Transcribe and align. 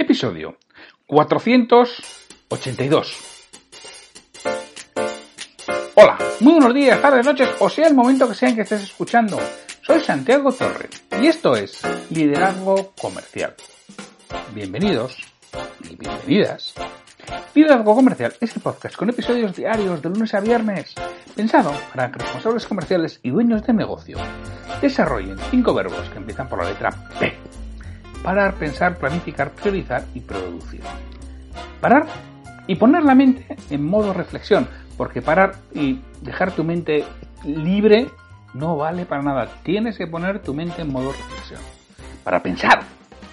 Episodio 0.00 0.56
482. 1.06 3.16
Hola, 5.94 6.18
muy 6.40 6.54
buenos 6.54 6.72
días, 6.72 7.02
tardes, 7.02 7.26
noches, 7.26 7.50
o 7.58 7.68
sea 7.68 7.86
el 7.86 7.94
momento 7.94 8.26
que 8.26 8.34
sea 8.34 8.48
en 8.48 8.56
que 8.56 8.62
estés 8.62 8.84
escuchando. 8.84 9.38
Soy 9.82 10.00
Santiago 10.00 10.50
Torre 10.52 10.88
y 11.20 11.26
esto 11.26 11.54
es 11.54 11.82
Liderazgo 12.08 12.94
Comercial. 12.98 13.54
Bienvenidos 14.54 15.18
y 15.84 15.96
bienvenidas. 15.96 16.72
Liderazgo 17.54 17.94
Comercial 17.94 18.32
es 18.40 18.56
el 18.56 18.62
podcast 18.62 18.96
con 18.96 19.10
episodios 19.10 19.54
diarios 19.54 20.00
de 20.00 20.08
lunes 20.08 20.32
a 20.32 20.40
viernes, 20.40 20.94
pensado 21.36 21.74
para 21.94 22.10
que 22.10 22.20
responsables 22.20 22.66
comerciales 22.66 23.20
y 23.22 23.28
dueños 23.28 23.66
de 23.66 23.74
negocio 23.74 24.16
desarrollen 24.80 25.36
cinco 25.50 25.74
verbos 25.74 26.08
que 26.08 26.16
empiezan 26.16 26.48
por 26.48 26.64
la 26.64 26.70
letra 26.70 26.88
P 27.20 27.59
parar, 28.22 28.54
pensar, 28.54 28.98
planificar, 28.98 29.50
priorizar 29.50 30.04
y 30.14 30.20
producir. 30.20 30.80
Parar 31.80 32.06
y 32.66 32.76
poner 32.76 33.02
la 33.04 33.14
mente 33.14 33.56
en 33.70 33.84
modo 33.84 34.12
reflexión, 34.12 34.68
porque 34.96 35.22
parar 35.22 35.54
y 35.74 36.00
dejar 36.20 36.52
tu 36.52 36.64
mente 36.64 37.04
libre 37.44 38.08
no 38.54 38.76
vale 38.76 39.06
para 39.06 39.22
nada. 39.22 39.48
Tienes 39.62 39.96
que 39.96 40.06
poner 40.06 40.40
tu 40.40 40.54
mente 40.54 40.82
en 40.82 40.92
modo 40.92 41.12
reflexión. 41.12 41.60
Para 42.24 42.42
pensar 42.42 42.80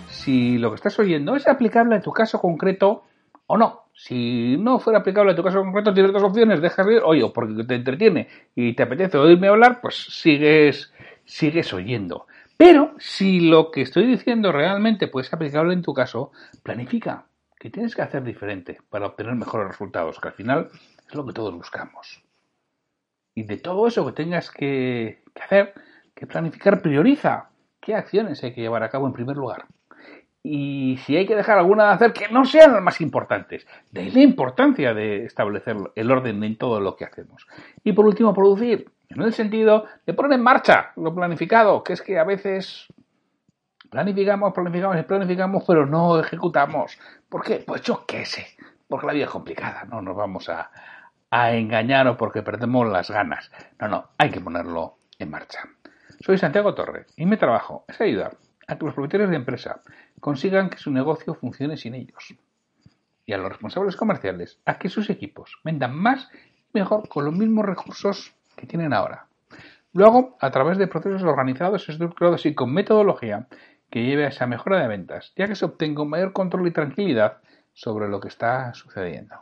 si 0.09 0.57
lo 0.57 0.69
que 0.69 0.75
estás 0.75 0.97
oyendo 0.99 1.35
es 1.35 1.47
aplicable 1.47 1.95
a 1.95 2.01
tu 2.01 2.11
caso 2.11 2.39
concreto 2.39 3.03
o 3.47 3.57
no. 3.57 3.85
Si 3.93 4.57
no 4.57 4.79
fuera 4.79 4.99
aplicable 4.99 5.31
a 5.31 5.35
tu 5.35 5.43
caso 5.43 5.59
concreto, 5.59 5.93
tienes 5.93 6.13
dos 6.13 6.23
opciones. 6.23 6.61
Dejas 6.61 6.85
de 6.85 6.95
ir, 6.95 7.01
oye, 7.03 7.29
porque 7.33 7.63
te 7.63 7.75
entretiene 7.75 8.27
y 8.55 8.73
te 8.73 8.83
apetece 8.83 9.17
oírme 9.17 9.47
hablar, 9.47 9.81
pues 9.81 9.95
sigues, 9.95 10.93
sigues 11.25 11.73
oyendo. 11.73 12.26
Pero 12.57 12.95
si 12.97 13.39
lo 13.39 13.69
que 13.69 13.81
estoy 13.81 14.07
diciendo 14.07 14.51
realmente 14.51 15.07
puede 15.07 15.25
ser 15.25 15.35
aplicable 15.35 15.73
en 15.73 15.83
tu 15.83 15.93
caso, 15.93 16.31
planifica. 16.63 17.27
¿Qué 17.59 17.69
tienes 17.69 17.95
que 17.95 18.01
hacer 18.01 18.23
diferente 18.23 18.79
para 18.89 19.07
obtener 19.07 19.35
mejores 19.35 19.67
resultados? 19.67 20.19
Que 20.19 20.27
al 20.27 20.33
final 20.33 20.69
es 21.07 21.15
lo 21.15 21.25
que 21.25 21.33
todos 21.33 21.53
buscamos. 21.53 22.23
Y 23.35 23.43
de 23.43 23.57
todo 23.57 23.87
eso 23.87 24.05
que 24.05 24.11
tengas 24.11 24.49
que, 24.49 25.23
hacer, 25.39 25.73
que 26.15 26.25
planificar, 26.25 26.81
prioriza 26.81 27.49
qué 27.79 27.95
acciones 27.95 28.43
hay 28.43 28.53
que 28.53 28.61
llevar 28.61 28.83
a 28.83 28.89
cabo 28.89 29.05
en 29.07 29.13
primer 29.13 29.37
lugar. 29.37 29.65
Y 30.41 30.97
si 31.05 31.15
hay 31.15 31.27
que 31.27 31.35
dejar 31.35 31.57
alguna 31.57 31.85
de 31.87 31.93
hacer, 31.93 32.13
que 32.13 32.29
no 32.29 32.45
sean 32.45 32.73
las 32.73 32.81
más 32.81 33.01
importantes. 33.01 33.67
De 33.91 34.01
ahí 34.01 34.11
la 34.11 34.21
importancia 34.21 34.93
de 34.93 35.25
establecer 35.25 35.77
el 35.95 36.11
orden 36.11 36.43
en 36.43 36.57
todo 36.57 36.79
lo 36.79 36.95
que 36.95 37.05
hacemos. 37.05 37.45
Y 37.83 37.93
por 37.93 38.05
último, 38.05 38.33
producir 38.33 38.89
en 39.09 39.21
el 39.21 39.33
sentido 39.33 39.85
de 40.05 40.13
poner 40.13 40.33
en 40.33 40.43
marcha 40.43 40.91
lo 40.95 41.13
planificado, 41.13 41.83
que 41.83 41.93
es 41.93 42.01
que 42.01 42.19
a 42.19 42.23
veces 42.23 42.87
planificamos, 43.89 44.53
planificamos 44.53 44.99
y 44.99 45.03
planificamos, 45.03 45.63
pero 45.65 45.85
no 45.85 46.19
ejecutamos. 46.19 46.97
¿Por 47.29 47.43
qué? 47.43 47.63
Pues 47.65 47.81
yo 47.81 48.05
qué 48.05 48.25
sé, 48.25 48.47
porque 48.87 49.07
la 49.07 49.13
vida 49.13 49.25
es 49.25 49.31
complicada, 49.31 49.85
no 49.85 50.01
nos 50.01 50.15
vamos 50.15 50.49
a, 50.49 50.71
a 51.29 51.53
engañar 51.53 52.07
o 52.07 52.17
porque 52.17 52.43
perdemos 52.43 52.87
las 52.87 53.09
ganas. 53.09 53.51
No, 53.79 53.87
no, 53.87 54.09
hay 54.17 54.29
que 54.29 54.41
ponerlo 54.41 54.97
en 55.19 55.29
marcha. 55.29 55.59
Soy 56.19 56.37
Santiago 56.37 56.73
Torre 56.73 57.05
y 57.15 57.25
mi 57.25 57.37
trabajo 57.37 57.85
es 57.87 57.99
ayudar 58.01 58.37
a 58.67 58.77
que 58.77 58.85
los 58.85 58.93
propietarios 58.93 59.29
de 59.29 59.35
empresa 59.35 59.81
consigan 60.19 60.69
que 60.69 60.77
su 60.77 60.91
negocio 60.91 61.33
funcione 61.35 61.77
sin 61.77 61.95
ellos 61.95 62.35
y 63.25 63.33
a 63.33 63.37
los 63.37 63.49
responsables 63.49 63.95
comerciales 63.95 64.59
a 64.65 64.79
que 64.79 64.89
sus 64.89 65.09
equipos 65.09 65.59
vendan 65.63 65.95
más 65.95 66.29
y 66.33 66.79
mejor 66.79 67.07
con 67.07 67.25
los 67.25 67.33
mismos 67.33 67.65
recursos 67.65 68.33
que 68.57 68.67
tienen 68.67 68.91
ahora. 68.91 69.27
Luego, 69.93 70.37
a 70.41 70.51
través 70.51 70.77
de 70.77 70.87
procesos 70.87 71.23
organizados, 71.23 71.87
estructurados 71.87 72.45
y 72.45 72.53
con 72.53 72.73
metodología 72.73 73.47
que 73.89 74.03
lleve 74.03 74.25
a 74.25 74.29
esa 74.29 74.47
mejora 74.47 74.81
de 74.81 74.87
ventas, 74.87 75.31
ya 75.35 75.47
que 75.47 75.55
se 75.55 75.65
obtenga 75.65 76.01
un 76.01 76.09
mayor 76.09 76.33
control 76.33 76.67
y 76.67 76.71
tranquilidad 76.71 77.37
sobre 77.73 78.09
lo 78.09 78.19
que 78.19 78.27
está 78.27 78.73
sucediendo. 78.73 79.35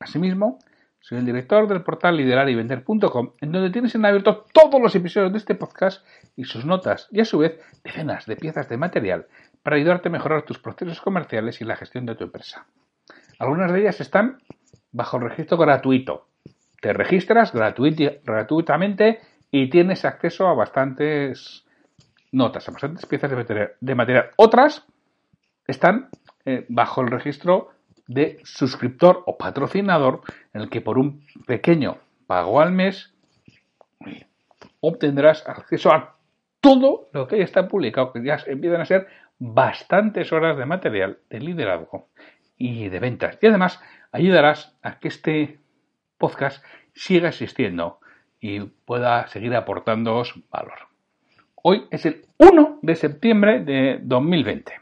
Asimismo, 0.00 0.58
soy 1.00 1.18
el 1.18 1.26
director 1.26 1.68
del 1.68 1.82
portal 1.82 2.16
liderarivender.com, 2.16 3.32
en 3.40 3.52
donde 3.52 3.70
tienes 3.70 3.94
en 3.94 4.04
abierto 4.06 4.46
todos 4.52 4.80
los 4.80 4.94
episodios 4.94 5.32
de 5.32 5.38
este 5.38 5.54
podcast 5.54 6.04
y 6.34 6.44
sus 6.44 6.64
notas, 6.64 7.08
y 7.12 7.20
a 7.20 7.24
su 7.24 7.38
vez 7.38 7.60
decenas 7.84 8.26
de 8.26 8.36
piezas 8.36 8.68
de 8.68 8.78
material 8.78 9.26
para 9.62 9.76
ayudarte 9.76 10.08
a 10.08 10.12
mejorar 10.12 10.42
tus 10.42 10.58
procesos 10.58 11.00
comerciales 11.00 11.60
y 11.60 11.64
la 11.64 11.76
gestión 11.76 12.06
de 12.06 12.14
tu 12.14 12.24
empresa. 12.24 12.66
Algunas 13.38 13.72
de 13.72 13.80
ellas 13.80 14.00
están 14.00 14.38
bajo 14.92 15.18
registro 15.18 15.58
gratuito, 15.58 16.26
te 16.84 16.92
registras 16.92 17.50
gratuitamente 17.54 19.20
y 19.50 19.70
tienes 19.70 20.04
acceso 20.04 20.48
a 20.48 20.52
bastantes 20.52 21.64
notas, 22.30 22.68
a 22.68 22.72
bastantes 22.72 23.06
piezas 23.06 23.30
de 23.80 23.94
material. 23.94 24.32
Otras 24.36 24.84
están 25.66 26.10
eh, 26.44 26.66
bajo 26.68 27.00
el 27.00 27.10
registro 27.10 27.70
de 28.06 28.38
suscriptor 28.44 29.22
o 29.24 29.38
patrocinador, 29.38 30.20
en 30.52 30.60
el 30.60 30.68
que 30.68 30.82
por 30.82 30.98
un 30.98 31.24
pequeño 31.46 31.96
pago 32.26 32.60
al 32.60 32.72
mes 32.72 33.14
obtendrás 34.80 35.42
acceso 35.48 35.90
a 35.90 36.18
todo 36.60 37.08
lo 37.14 37.26
que 37.26 37.38
ya 37.38 37.44
está 37.44 37.66
publicado, 37.66 38.12
que 38.12 38.22
ya 38.22 38.36
empiezan 38.46 38.82
a 38.82 38.84
ser 38.84 39.06
bastantes 39.38 40.34
horas 40.34 40.58
de 40.58 40.66
material 40.66 41.16
de 41.30 41.40
liderazgo 41.40 42.08
y 42.58 42.90
de 42.90 43.00
ventas. 43.00 43.38
Y 43.40 43.46
además 43.46 43.80
ayudarás 44.12 44.76
a 44.82 44.98
que 44.98 45.08
este 45.08 45.63
podcast 46.18 46.64
siga 46.94 47.28
existiendo 47.28 47.98
y 48.40 48.60
pueda 48.60 49.26
seguir 49.28 49.54
aportándoos 49.54 50.34
valor. 50.50 50.88
Hoy 51.62 51.86
es 51.90 52.04
el 52.06 52.26
1 52.38 52.80
de 52.82 52.94
septiembre 52.96 53.60
de 53.64 53.98
2020 54.02 54.72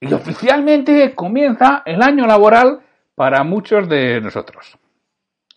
y 0.00 0.12
oficialmente 0.12 1.14
comienza 1.14 1.82
el 1.86 2.02
año 2.02 2.26
laboral 2.26 2.80
para 3.14 3.44
muchos 3.44 3.88
de 3.88 4.20
nosotros. 4.20 4.76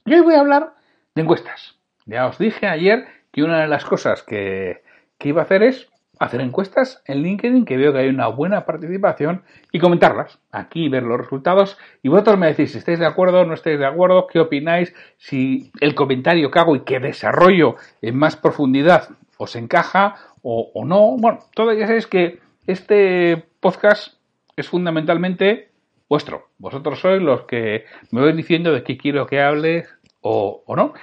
Y 0.05 0.13
hoy 0.13 0.21
voy 0.21 0.35
a 0.35 0.41
hablar 0.41 0.73
de 1.15 1.23
encuestas. 1.23 1.79
Ya 2.05 2.27
os 2.27 2.37
dije 2.37 2.67
ayer 2.67 3.07
que 3.31 3.41
una 3.41 3.61
de 3.61 3.67
las 3.67 3.83
cosas 3.85 4.21
que, 4.21 4.83
que 5.17 5.29
iba 5.29 5.41
a 5.41 5.45
hacer 5.45 5.63
es 5.63 5.89
hacer 6.19 6.41
encuestas 6.41 7.01
en 7.05 7.21
LinkedIn, 7.21 7.65
que 7.65 7.77
veo 7.77 7.93
que 7.93 7.99
hay 7.99 8.09
una 8.09 8.27
buena 8.27 8.65
participación, 8.65 9.43
y 9.71 9.79
comentarlas. 9.79 10.39
Aquí 10.51 10.89
ver 10.89 11.03
los 11.03 11.19
resultados. 11.19 11.77
Y 12.03 12.09
vosotros 12.09 12.37
me 12.37 12.47
decís 12.47 12.71
si 12.71 12.77
estáis 12.77 12.99
de 12.99 13.05
acuerdo 13.05 13.41
o 13.41 13.45
no 13.45 13.53
estáis 13.53 13.79
de 13.79 13.85
acuerdo, 13.85 14.27
qué 14.27 14.39
opináis, 14.39 14.93
si 15.17 15.71
el 15.81 15.95
comentario 15.95 16.51
que 16.51 16.59
hago 16.59 16.75
y 16.75 16.81
que 16.81 16.99
desarrollo 16.99 17.75
en 18.01 18.17
más 18.17 18.35
profundidad 18.35 19.09
os 19.37 19.55
encaja 19.55 20.15
o, 20.41 20.85
no. 20.85 21.17
Bueno, 21.17 21.39
todo 21.55 21.73
ya 21.73 21.87
sabéis 21.87 22.07
que 22.07 22.39
este 22.67 23.43
podcast 23.59 24.13
es 24.55 24.69
fundamentalmente 24.69 25.69
vuestro. 26.07 26.49
Vosotros 26.59 26.99
sois 26.99 27.21
los 27.21 27.41
que 27.41 27.85
me 28.11 28.21
vais 28.21 28.35
diciendo 28.35 28.71
de 28.71 28.83
qué 28.83 28.97
quiero 28.97 29.25
que 29.25 29.41
hable 29.41 29.85
o 30.21 30.63
no. 30.75 30.93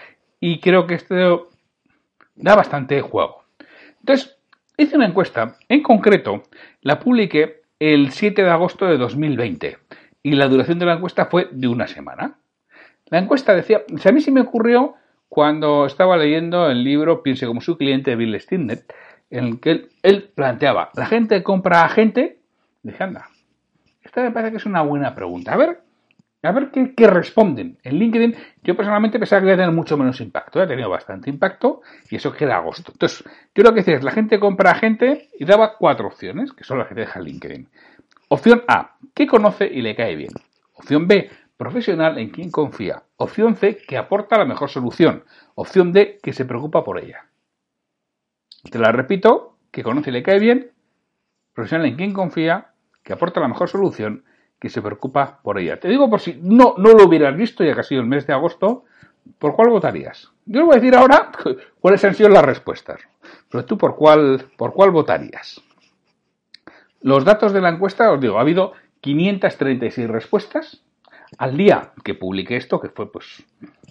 Y 0.41 0.61
creo 0.61 0.87
que 0.87 0.95
esto 0.95 1.49
da 2.35 2.55
bastante 2.55 3.01
juego. 3.01 3.43
Entonces, 4.01 4.37
Hice 4.77 4.97
una 4.97 5.07
encuesta, 5.07 5.57
en 5.69 5.83
concreto 5.83 6.45
la 6.81 6.99
publiqué 6.99 7.63
el 7.79 8.11
7 8.11 8.43
de 8.43 8.51
agosto 8.51 8.87
de 8.87 8.97
2020 8.97 9.79
y 10.23 10.33
la 10.33 10.49
duración 10.49 10.79
de 10.79 10.87
la 10.87 10.95
encuesta 10.95 11.27
fue 11.27 11.49
de 11.53 11.69
una 11.69 11.87
semana. 11.87 12.39
La 13.07 13.19
encuesta 13.19 13.55
decía, 13.55 13.83
a 14.05 14.13
mí 14.13 14.21
sí 14.21 14.31
me 14.31 14.41
ocurrió 14.41 14.95
cuando 15.29 15.85
estaba 15.85 16.17
leyendo 16.17 16.71
el 16.71 16.85
libro 16.85 17.23
Piense 17.23 17.47
como 17.47 17.61
su 17.61 17.77
cliente 17.77 18.13
de 18.13 18.17
Bill 18.17 18.41
Stinnett, 18.41 18.93
en 19.31 19.45
el 19.45 19.61
que 19.61 19.89
él, 20.03 20.31
planteaba, 20.35 20.91
¿la 20.95 21.07
gente 21.07 21.43
compra 21.43 21.85
a 21.85 21.89
gente? 21.89 22.39
Dije, 22.83 23.03
anda, 23.03 23.29
esta 24.03 24.23
me 24.23 24.31
parece 24.31 24.53
que 24.53 24.57
es 24.59 24.67
una 24.67 24.83
buena 24.83 25.15
pregunta. 25.15 25.53
A 25.53 25.57
ver, 25.57 25.81
a 26.43 26.53
ver 26.53 26.71
qué, 26.71 27.07
responden. 27.07 27.79
En 27.85 27.99
LinkedIn, 27.99 28.35
yo 28.65 28.77
personalmente 28.77 29.19
pensaba 29.19 29.41
que 29.41 29.47
iba 29.47 29.55
a 29.55 29.59
tener 29.59 29.73
mucho 29.73 29.97
menos 29.97 30.21
impacto. 30.21 30.61
Ha 30.61 30.67
tenido 30.67 30.91
bastante 30.91 31.31
impacto 31.31 31.83
y 32.11 32.17
eso 32.17 32.33
que 32.33 32.45
era 32.45 32.57
agosto. 32.57 32.91
Entonces, 32.93 33.25
yo 33.55 33.63
lo 33.63 33.71
que 33.71 33.77
decía 33.77 33.97
es, 33.97 34.03
la 34.03 34.11
gente 34.11 34.41
compra 34.41 34.73
a 34.73 34.75
gente 34.75 35.29
y 35.39 35.45
daba 35.45 35.77
cuatro 35.79 36.09
opciones, 36.09 36.53
que 36.53 36.65
son 36.65 36.79
las 36.79 36.89
que 36.89 36.97
te 36.97 37.03
deja 37.03 37.21
LinkedIn. 37.21 37.69
Opción 38.29 38.63
A, 38.67 38.97
que 39.15 39.27
conoce 39.27 39.67
y 39.67 39.83
le 39.83 39.95
cae 39.95 40.17
bien. 40.17 40.33
Opción 40.75 41.07
B, 41.07 41.31
profesional 41.57 42.19
en 42.19 42.31
quien 42.31 42.51
confía. 42.51 43.05
Opción 43.17 43.55
C, 43.55 43.77
que 43.77 43.97
aporta 43.97 44.37
la 44.37 44.45
mejor 44.45 44.69
solución. 44.69 45.25
Opción 45.55 45.93
D, 45.93 46.19
que 46.21 46.33
se 46.33 46.45
preocupa 46.45 46.83
por 46.83 46.99
ella. 46.99 47.27
Te 48.69 48.81
la 48.81 48.91
repito, 48.91 49.59
que 49.71 49.85
conoce 49.85 50.11
y 50.11 50.13
le 50.13 50.23
cae 50.25 50.41
bien, 50.41 50.73
profesional 51.55 51.87
en 51.87 51.97
quien 51.97 52.13
confía, 52.13 52.73
que 53.05 53.13
aporta 53.13 53.41
la 53.41 53.49
mejor 53.49 53.69
solución, 53.69 54.25
que 54.63 54.69
se 54.69 54.81
preocupa 54.81 55.41
por 55.43 55.59
ella. 55.59 55.81
Te 55.81 55.89
digo 55.89 56.09
por 56.09 56.21
si 56.21 56.39
no, 56.41 56.77
no 56.79 56.93
lo 56.93 57.07
hubieras 57.07 57.37
visto, 57.37 57.65
ya 57.65 57.75
que 57.75 57.81
ha 57.81 57.83
sido 57.83 58.01
el 58.01 58.07
mes 58.07 58.29
de 58.29 58.33
agosto, 58.33 58.85
¿por 59.41 59.57
cuál 59.57 59.71
votarías? 59.71 60.31
Yo 60.47 60.61
le 60.61 60.67
voy 60.67 60.77
a 60.77 60.81
decir 60.81 60.95
ahora 60.95 61.33
cuáles 61.81 62.05
han 62.05 62.15
sido 62.15 62.29
las 62.29 62.45
respuestas. 62.45 63.01
Pero 63.51 63.65
tú, 63.65 63.77
¿por 63.77 63.97
cuál, 63.97 64.51
por 64.57 64.73
cuál 64.73 64.93
votarías? 64.93 65.61
Los 67.01 67.25
datos 67.25 67.53
de 67.53 67.61
la 67.61 67.71
encuesta, 67.71 68.13
os 68.13 68.21
digo, 68.21 68.39
ha 68.39 68.43
habido 68.43 68.75
536 69.01 70.09
respuestas. 70.09 70.85
Al 71.39 71.57
día 71.57 71.91
que 72.05 72.15
publiqué 72.15 72.55
esto, 72.55 72.79
que 72.79 72.91
fue 72.91 73.11
pues 73.11 73.43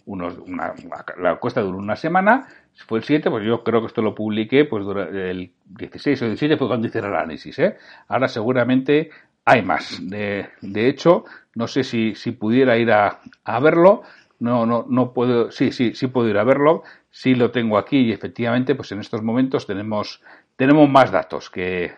unos, 0.06 0.38
una, 0.38 0.74
la 1.18 1.32
encuesta 1.32 1.60
duró 1.60 1.80
una 1.80 1.98
semana, 1.98 2.48
fue 2.88 3.00
el 3.00 3.04
7, 3.04 3.30
pues 3.30 3.44
yo 3.44 3.62
creo 3.66 3.82
que 3.82 3.88
esto 3.88 4.02
lo 4.02 4.16
publiqué 4.16 4.64
pues 4.64 4.86
el 4.88 5.52
16 5.66 6.22
o 6.22 6.26
17 6.28 6.56
fue 6.56 6.68
cuando 6.68 6.88
hice 6.88 7.00
el 7.00 7.06
análisis. 7.06 7.60
¿eh? 7.60 7.78
Ahora 8.08 8.30
seguramente 8.30 9.10
hay 9.46 9.62
más. 9.62 10.00
De, 10.02 10.50
hecho, 10.62 11.26
no 11.56 11.68
sé 11.68 11.84
si, 11.84 12.14
pudiera 12.32 12.78
ir 12.78 12.92
a, 12.92 13.20
a, 13.44 13.60
verlo. 13.60 14.04
No, 14.40 14.66
no, 14.66 14.86
no 14.90 15.14
puedo. 15.14 15.52
Sí, 15.52 15.72
sí, 15.72 15.94
sí 15.94 16.08
puedo 16.08 16.30
ir 16.30 16.38
a 16.38 16.44
verlo. 16.44 16.84
Sí 17.10 17.36
lo 17.36 17.52
tengo 17.52 17.78
aquí 17.78 17.98
y 17.98 18.12
efectivamente, 18.12 18.76
pues 18.76 18.92
en 18.92 19.00
estos 19.00 19.22
momentos 19.22 19.68
tenemos, 19.68 20.22
tenemos 20.56 20.90
más 20.90 21.12
datos 21.12 21.50
que, 21.50 21.94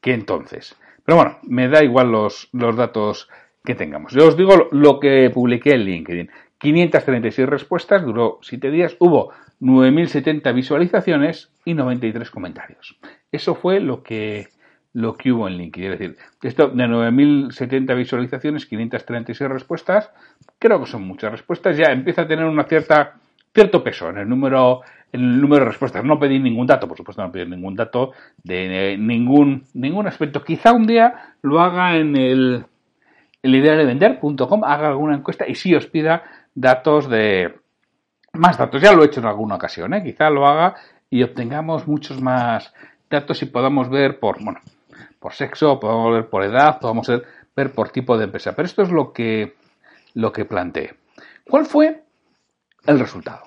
que 0.00 0.14
entonces. 0.14 0.76
Pero 1.04 1.16
bueno, 1.16 1.38
me 1.42 1.68
da 1.68 1.82
igual 1.82 2.10
los, 2.10 2.48
los 2.52 2.76
datos 2.76 3.28
que 3.64 3.74
tengamos. 3.74 4.12
Yo 4.12 4.26
os 4.26 4.36
digo 4.36 4.68
lo 4.70 5.00
que 5.00 5.30
publiqué 5.30 5.74
en 5.74 5.84
LinkedIn. 5.84 6.30
536 6.58 7.48
respuestas, 7.48 8.04
duró 8.04 8.38
7 8.42 8.70
días, 8.70 8.96
hubo 8.98 9.32
9.070 9.60 10.54
visualizaciones 10.54 11.52
y 11.64 11.74
93 11.74 12.30
comentarios. 12.30 12.96
Eso 13.30 13.54
fue 13.54 13.80
lo 13.80 14.02
que, 14.02 14.48
lo 14.92 15.16
que 15.16 15.32
hubo 15.32 15.48
en 15.48 15.56
LinkedIn. 15.56 15.92
Es 15.92 15.98
decir, 15.98 16.16
esto 16.42 16.68
de 16.68 16.84
9.070 16.84 17.96
visualizaciones, 17.96 18.66
536 18.66 19.50
respuestas, 19.50 20.10
creo 20.58 20.80
que 20.80 20.86
son 20.86 21.06
muchas 21.06 21.32
respuestas, 21.32 21.76
ya 21.76 21.92
empieza 21.92 22.22
a 22.22 22.28
tener 22.28 22.44
una 22.44 22.64
cierta 22.64 23.14
cierto 23.54 23.82
peso 23.82 24.10
en 24.10 24.18
el 24.18 24.28
número 24.28 24.82
en 25.10 25.20
el 25.22 25.40
número 25.40 25.64
de 25.64 25.70
respuestas. 25.70 26.04
No 26.04 26.18
pedí 26.18 26.38
ningún 26.38 26.66
dato, 26.66 26.86
por 26.86 26.96
supuesto 26.96 27.22
no 27.22 27.32
pedí 27.32 27.48
ningún 27.48 27.74
dato 27.74 28.12
de 28.42 28.96
ningún 28.98 29.64
ningún 29.74 30.06
aspecto. 30.06 30.44
Quizá 30.44 30.72
un 30.72 30.86
día 30.86 31.34
lo 31.42 31.60
haga 31.60 31.96
en 31.96 32.16
el, 32.16 32.64
el 33.42 34.02
haga 34.64 34.88
alguna 34.88 35.16
encuesta 35.16 35.46
y 35.48 35.54
sí 35.54 35.74
os 35.74 35.86
pida 35.86 36.22
datos 36.54 37.08
de 37.08 37.54
más 38.34 38.58
datos. 38.58 38.82
Ya 38.82 38.92
lo 38.92 39.02
he 39.02 39.06
hecho 39.06 39.20
en 39.20 39.26
alguna 39.26 39.56
ocasión, 39.56 39.94
¿eh? 39.94 40.02
quizá 40.02 40.28
lo 40.30 40.46
haga 40.46 40.74
y 41.10 41.22
obtengamos 41.22 41.88
muchos 41.88 42.20
más 42.20 42.74
datos 43.08 43.42
y 43.42 43.46
podamos 43.46 43.88
ver 43.88 44.20
por 44.20 44.42
bueno 44.44 44.60
por 45.18 45.34
sexo, 45.34 45.80
podamos 45.80 46.12
ver 46.12 46.28
por 46.28 46.44
edad, 46.44 46.78
podamos 46.80 47.08
ver 47.56 47.72
por 47.72 47.90
tipo 47.90 48.16
de 48.16 48.24
empresa. 48.24 48.54
Pero 48.54 48.66
esto 48.66 48.82
es 48.82 48.90
lo 48.90 49.12
que 49.12 49.56
lo 50.14 50.32
que 50.32 50.44
planteé. 50.44 50.94
¿Cuál 51.48 51.66
fue 51.66 52.02
el 52.86 52.98
resultado? 52.98 53.44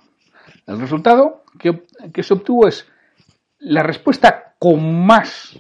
El 0.68 0.80
resultado 0.80 1.44
que, 1.60 1.84
que 2.14 2.24
se 2.24 2.34
obtuvo 2.34 2.68
es 2.68 2.88
la 3.60 3.84
respuesta 3.84 4.56
con 4.58 5.06
más 5.06 5.60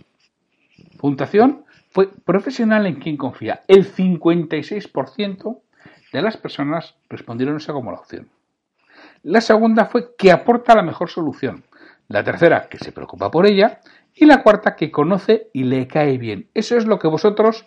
puntuación 0.97 1.65
fue 1.91 2.07
profesional 2.07 2.85
en 2.85 2.95
quien 2.95 3.17
confía. 3.17 3.63
El 3.67 3.91
56% 3.93 5.59
de 6.13 6.21
las 6.21 6.37
personas 6.37 6.95
respondieron 7.09 7.57
esa 7.57 7.73
como 7.73 7.91
la 7.91 7.99
opción. 7.99 8.29
La 9.23 9.41
segunda 9.41 9.85
fue 9.85 10.15
que 10.15 10.31
aporta 10.31 10.75
la 10.75 10.83
mejor 10.83 11.09
solución. 11.09 11.63
La 12.07 12.23
tercera, 12.23 12.67
que 12.69 12.77
se 12.77 12.91
preocupa 12.91 13.29
por 13.29 13.45
ella. 13.45 13.79
Y 14.15 14.25
la 14.25 14.43
cuarta, 14.43 14.75
que 14.75 14.91
conoce 14.91 15.49
y 15.53 15.63
le 15.63 15.87
cae 15.87 16.17
bien. 16.17 16.49
Eso 16.53 16.77
es 16.77 16.85
lo 16.85 16.99
que 16.99 17.07
vosotros 17.07 17.65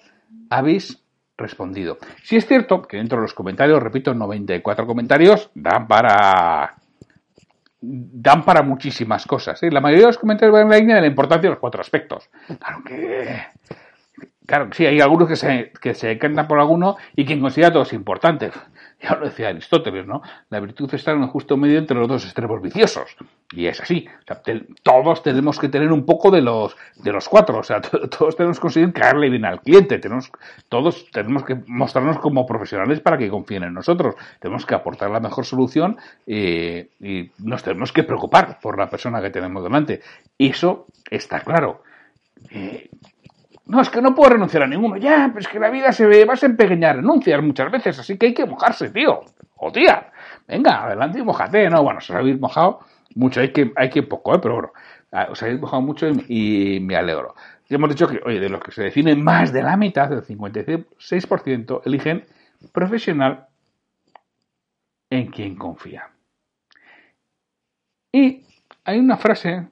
habéis 0.51 1.03
respondido. 1.37 1.99
Si 2.23 2.37
es 2.37 2.47
cierto 2.47 2.83
que 2.83 2.99
dentro 2.99 3.19
de 3.19 3.23
los 3.23 3.35
comentarios, 3.35 3.83
repito, 3.83 4.15
94 4.15 4.87
comentarios 4.87 5.51
dan 5.55 5.87
para 5.89 6.77
dan 7.87 8.45
para 8.45 8.63
muchísimas 8.63 9.27
cosas. 9.27 9.63
¿eh? 9.63 9.71
La 9.71 9.81
mayoría 9.81 10.07
de 10.07 10.13
los 10.13 10.19
comentarios 10.19 10.55
van 10.55 10.63
en 10.63 10.71
la 10.71 10.79
línea 10.79 10.95
de 10.97 11.03
la 11.03 11.07
importancia 11.07 11.49
de 11.49 11.55
los 11.55 11.59
cuatro 11.59 11.83
aspectos. 11.83 12.31
Claro 12.59 12.83
que 12.83 13.43
Claro, 14.47 14.69
sí, 14.73 14.85
hay 14.85 15.01
algunos 15.01 15.27
que 15.27 15.37
se, 15.37 15.73
que 15.81 15.95
se 15.95 16.17
por 16.17 16.61
alguno 16.61 16.97
y 17.17 17.25
quien 17.25 17.41
considera 17.41 17.73
todos 17.73 17.95
importantes. 17.95 18.53
Ya 19.05 19.17
lo 19.17 19.27
decía 19.27 19.49
Aristóteles, 19.49 20.07
¿no? 20.07 20.23
La 20.49 20.61
virtud 20.61 20.89
está 20.95 21.13
en 21.13 21.19
un 21.19 21.29
justo 21.29 21.59
medio 21.59 21.79
entre 21.79 21.95
los 21.95 22.09
dos 22.09 22.25
extremos 22.25 22.63
viciosos. 22.63 23.17
Y 23.53 23.67
es 23.67 23.79
así. 23.79 24.09
Todos 24.83 25.23
tenemos 25.23 25.59
que 25.59 25.69
tener 25.69 25.93
un 25.93 26.07
poco 26.07 26.31
de 26.31 26.41
los, 26.41 26.75
de 26.97 27.13
los 27.13 27.29
cuatro. 27.29 27.59
O 27.59 27.63
sea, 27.63 27.83
todos 27.83 28.35
tenemos 28.35 28.57
que 28.57 28.63
conseguir 28.63 28.93
caerle 28.95 29.29
bien 29.29 29.45
al 29.45 29.61
cliente. 29.61 29.99
Tenemos, 29.99 30.33
todos 30.71 31.11
tenemos 31.11 31.45
que 31.45 31.57
mostrarnos 31.67 32.19
como 32.19 32.47
profesionales 32.47 33.01
para 33.01 33.19
que 33.19 33.29
confíen 33.29 33.65
en 33.65 33.75
nosotros. 33.75 34.15
Tenemos 34.41 34.65
que 34.65 34.75
aportar 34.75 35.11
la 35.11 35.21
mejor 35.21 35.45
solución 35.45 35.99
eh, 36.27 36.89
y 36.99 37.31
nos 37.39 37.63
tenemos 37.63 37.93
que 37.93 38.05
preocupar 38.05 38.59
por 38.59 38.79
la 38.79 38.89
persona 38.89 39.21
que 39.21 39.29
tenemos 39.29 39.63
delante. 39.63 40.01
Eso 40.39 40.87
está 41.11 41.41
claro. 41.41 41.83
Eh, 42.51 42.89
no, 43.67 43.81
es 43.81 43.89
que 43.89 44.03
no 44.03 44.15
puedo 44.15 44.31
renunciar 44.31 44.63
a 44.65 44.67
ninguno. 44.67 44.97
Ya, 44.97 45.29
pero 45.29 45.41
es 45.41 45.49
que 45.49 45.59
la 45.59 45.71
vida 45.71 45.93
se 45.93 46.07
ve, 46.07 46.25
vas 46.25 46.43
a 46.43 46.47
empequeñar 46.47 46.97
renunciar 46.97 47.43
muchas 47.43 47.71
veces, 47.73 47.99
así 47.99 48.19
que 48.19 48.27
hay 48.27 48.35
que 48.35 48.45
mojarse, 48.45 48.91
tío. 48.91 49.21
O 49.57 49.73
tía. 49.73 50.13
Venga, 50.47 50.85
adelante 50.85 51.19
y 51.19 51.23
mojate. 51.23 51.71
No, 51.71 51.83
bueno, 51.83 51.99
os 51.99 52.11
habéis 52.11 52.39
mojado 52.39 52.81
mucho, 53.15 53.41
hay 53.41 53.53
que, 53.53 53.73
hay 53.77 53.89
que 53.91 54.03
poco, 54.03 54.35
¿eh? 54.35 54.39
pero 54.43 54.55
bueno, 54.55 54.73
ah, 55.13 55.29
os 55.31 55.43
habéis 55.43 55.61
mojado 55.61 55.83
mucho 55.83 56.09
y, 56.29 56.81
me 56.81 56.97
alegro. 56.97 57.35
Y 57.69 57.75
hemos 57.75 57.89
dicho 57.89 58.07
que, 58.07 58.21
oye, 58.25 58.41
de 58.41 58.51
los 58.51 58.61
que 58.61 58.73
se 58.73 58.83
definen 58.83 59.23
más 59.23 59.53
de 59.53 59.63
la 59.63 59.77
mitad, 59.77 60.11
del 60.11 60.23
56%, 60.23 61.83
eligen 61.87 62.27
profesional 62.73 63.47
en 65.09 65.29
quien 65.29 65.57
confía. 65.57 66.11
Y 68.13 68.45
hay 68.85 68.99
una 68.99 69.17
frase, 69.17 69.69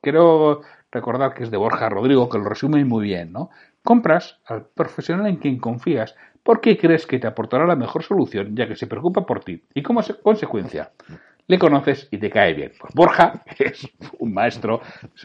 creo 0.00 0.62
recordar 0.92 1.34
que 1.34 1.42
es 1.44 1.50
de 1.50 1.56
Borja 1.56 1.88
Rodrigo, 1.88 2.28
que 2.28 2.38
lo 2.38 2.44
resume 2.44 2.84
muy 2.84 3.04
bien, 3.04 3.32
¿no? 3.32 3.50
Compras 3.82 4.38
al 4.46 4.66
profesional 4.66 5.26
en 5.26 5.36
quien 5.36 5.58
confías 5.58 6.14
porque 6.42 6.76
crees 6.76 7.06
que 7.06 7.18
te 7.18 7.26
aportará 7.26 7.66
la 7.66 7.76
mejor 7.76 8.02
solución, 8.02 8.54
ya 8.54 8.68
que 8.68 8.76
se 8.76 8.86
preocupa 8.86 9.24
por 9.24 9.42
ti. 9.42 9.62
Y 9.74 9.82
como 9.82 10.02
consecuencia, 10.22 10.90
le 11.46 11.58
conoces 11.58 12.08
y 12.10 12.18
te 12.18 12.30
cae 12.30 12.54
bien. 12.54 12.72
Pues 12.78 12.94
Borja 12.94 13.42
es 13.58 13.88
un 14.18 14.34
maestro 14.34 14.80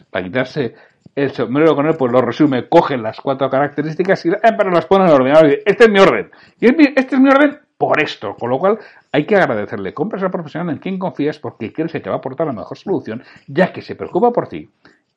para 0.09 0.25
quitarse 0.25 0.73
el 1.15 1.31
sombrero 1.31 1.75
con 1.75 1.87
él, 1.87 1.95
pues 1.97 2.11
lo 2.11 2.21
resume, 2.21 2.69
coge 2.69 2.97
las 2.97 3.19
cuatro 3.19 3.49
características 3.49 4.25
y 4.25 4.29
eh, 4.29 4.53
pero 4.55 4.69
las 4.69 4.85
pone 4.85 5.05
en 5.05 5.11
orden. 5.11 5.59
Este 5.65 5.85
es 5.85 5.89
mi 5.89 5.99
orden. 5.99 6.29
Y 6.59 6.67
este 6.67 7.15
es 7.15 7.19
mi 7.19 7.29
orden 7.29 7.59
por 7.77 8.01
esto. 8.01 8.35
Con 8.35 8.51
lo 8.51 8.59
cual 8.59 8.77
hay 9.11 9.25
que 9.25 9.35
agradecerle. 9.35 9.93
Compras 9.95 10.21
al 10.21 10.31
profesional 10.31 10.75
en 10.75 10.79
quien 10.79 10.99
confías 10.99 11.39
porque 11.39 11.73
crees 11.73 11.91
que 11.91 11.99
te 11.99 12.09
va 12.09 12.17
a 12.17 12.19
aportar 12.19 12.45
la 12.45 12.53
mejor 12.53 12.77
solución, 12.77 13.23
ya 13.47 13.73
que 13.73 13.81
se 13.81 13.95
preocupa 13.95 14.31
por 14.31 14.47
ti 14.47 14.69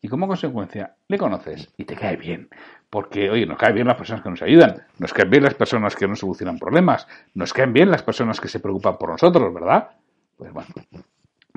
y 0.02 0.08
como 0.08 0.26
consecuencia 0.26 0.96
le 1.08 1.18
conoces 1.18 1.72
y 1.76 1.84
te 1.84 1.94
cae 1.94 2.16
bien. 2.16 2.48
Porque, 2.88 3.30
oye, 3.30 3.46
nos 3.46 3.58
caen 3.58 3.74
bien 3.74 3.86
las 3.86 3.96
personas 3.96 4.22
que 4.22 4.30
nos 4.30 4.42
ayudan, 4.42 4.82
nos 4.98 5.12
caen 5.12 5.30
bien 5.30 5.44
las 5.44 5.54
personas 5.54 5.94
que 5.94 6.08
nos 6.08 6.18
solucionan 6.18 6.58
problemas, 6.58 7.06
nos 7.34 7.52
caen 7.52 7.72
bien 7.72 7.90
las 7.90 8.02
personas 8.02 8.40
que 8.40 8.48
se 8.48 8.60
preocupan 8.60 8.96
por 8.98 9.10
nosotros, 9.10 9.52
¿verdad? 9.54 9.90
Pues 10.36 10.52
bueno, 10.52 10.68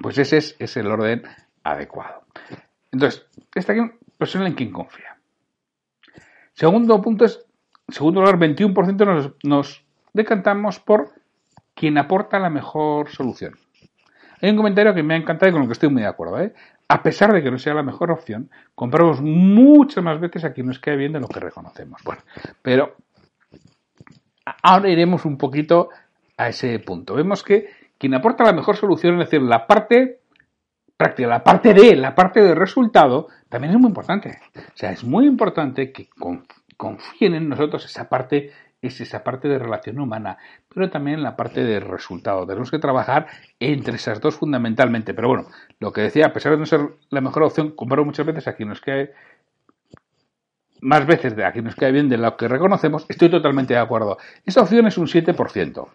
pues 0.02 0.18
ese 0.18 0.38
es, 0.38 0.78
el 0.78 0.88
orden 0.88 1.24
adecuado. 1.64 2.24
Entonces, 2.92 3.26
está 3.56 3.74
aquí 3.74 3.82
persona 4.18 4.48
en 4.48 4.54
quien 4.54 4.72
confía. 4.72 5.18
Segundo 6.54 7.02
punto 7.02 7.26
es, 7.26 7.46
segundo 7.88 8.22
lugar, 8.22 8.38
21% 8.38 9.06
nos, 9.06 9.32
nos 9.44 9.86
decantamos 10.14 10.80
por 10.80 11.14
quien 11.74 11.98
aporta 11.98 12.38
la 12.40 12.50
mejor 12.50 13.10
solución. 13.10 13.56
Hay 14.42 14.50
un 14.50 14.58
comentario 14.58 14.94
que 14.94 15.04
me 15.04 15.14
ha 15.14 15.18
encantado 15.18 15.50
y 15.50 15.54
con 15.54 15.62
lo 15.62 15.68
que 15.68 15.74
estoy 15.74 15.90
muy 15.90 16.02
de 16.02 16.08
acuerdo. 16.10 16.42
¿eh? 16.42 16.54
A 16.88 17.02
pesar 17.02 17.34
de 17.34 17.42
que 17.42 17.52
no 17.52 17.58
sea 17.58 17.74
la 17.74 17.84
mejor 17.84 18.12
opción, 18.12 18.50
compramos 18.76 19.22
muchas 19.22 20.04
más 20.04 20.20
veces 20.20 20.44
a 20.46 20.54
quien 20.54 20.68
nos 20.68 20.80
cae 20.80 20.96
bien 20.96 21.14
de 21.14 21.20
lo 21.20 21.28
que 21.28 21.40
reconocemos. 21.40 22.02
Bueno, 22.04 22.22
pero 22.62 22.96
ahora 24.62 24.90
iremos 24.90 25.26
un 25.26 25.38
poquito 25.38 25.90
a 26.38 26.50
ese 26.50 26.80
punto. 26.80 27.16
Vemos 27.16 27.44
que 27.44 27.70
quien 27.98 28.14
aporta 28.14 28.44
la 28.44 28.54
mejor 28.54 28.76
solución, 28.76 29.14
es 29.20 29.30
decir, 29.30 29.42
la 29.42 29.66
parte 29.66 30.20
práctica, 30.98 31.28
la 31.28 31.44
parte 31.44 31.74
de, 31.74 31.96
la 31.96 32.14
parte 32.14 32.42
de 32.42 32.56
resultado, 32.56 33.28
también 33.50 33.74
es 33.74 33.80
muy 33.80 33.90
importante. 33.90 34.40
O 34.56 34.76
sea, 34.78 34.92
es 34.92 35.04
muy 35.04 35.26
importante 35.26 35.92
que 35.92 36.10
confíen 36.78 37.36
en 37.36 37.50
nosotros 37.50 37.86
esa 37.86 38.10
parte 38.10 38.52
es 38.84 39.02
esa 39.02 39.24
parte 39.24 39.48
de 39.48 39.58
relación 39.58 40.00
humana, 40.00 40.38
pero 40.74 40.90
también 40.90 41.24
la 41.24 41.36
parte 41.36 41.64
de 41.64 41.80
resultado. 41.80 42.46
Tenemos 42.46 42.70
que 42.70 42.80
trabajar 42.80 43.28
entre 43.60 43.96
esas 43.96 44.20
dos 44.20 44.36
fundamentalmente. 44.36 45.14
Pero 45.14 45.30
bueno, 45.30 45.48
lo 45.80 45.92
que 45.92 46.02
decía, 46.02 46.28
a 46.28 46.34
pesar 46.34 46.52
de 46.52 46.58
no 46.60 46.66
ser 46.66 46.82
la 47.10 47.22
mejor 47.22 47.44
opción, 47.44 47.72
comparo 47.72 48.06
muchas 48.06 48.26
veces 48.26 48.48
a 48.48 48.56
quien 48.56 48.70
nos 48.70 48.82
cae 48.82 49.14
más 50.84 51.06
veces 51.06 51.36
de 51.36 51.46
aquí 51.46 51.62
nos 51.62 51.76
queda 51.76 51.90
bien 51.90 52.10
de 52.10 52.18
lo 52.18 52.36
que 52.36 52.48
reconocemos, 52.48 53.06
estoy 53.08 53.30
totalmente 53.30 53.74
de 53.74 53.80
acuerdo. 53.80 54.18
Esa 54.46 54.62
opción 54.62 54.86
es 54.86 54.98
un 54.98 55.08
7%. 55.08 55.88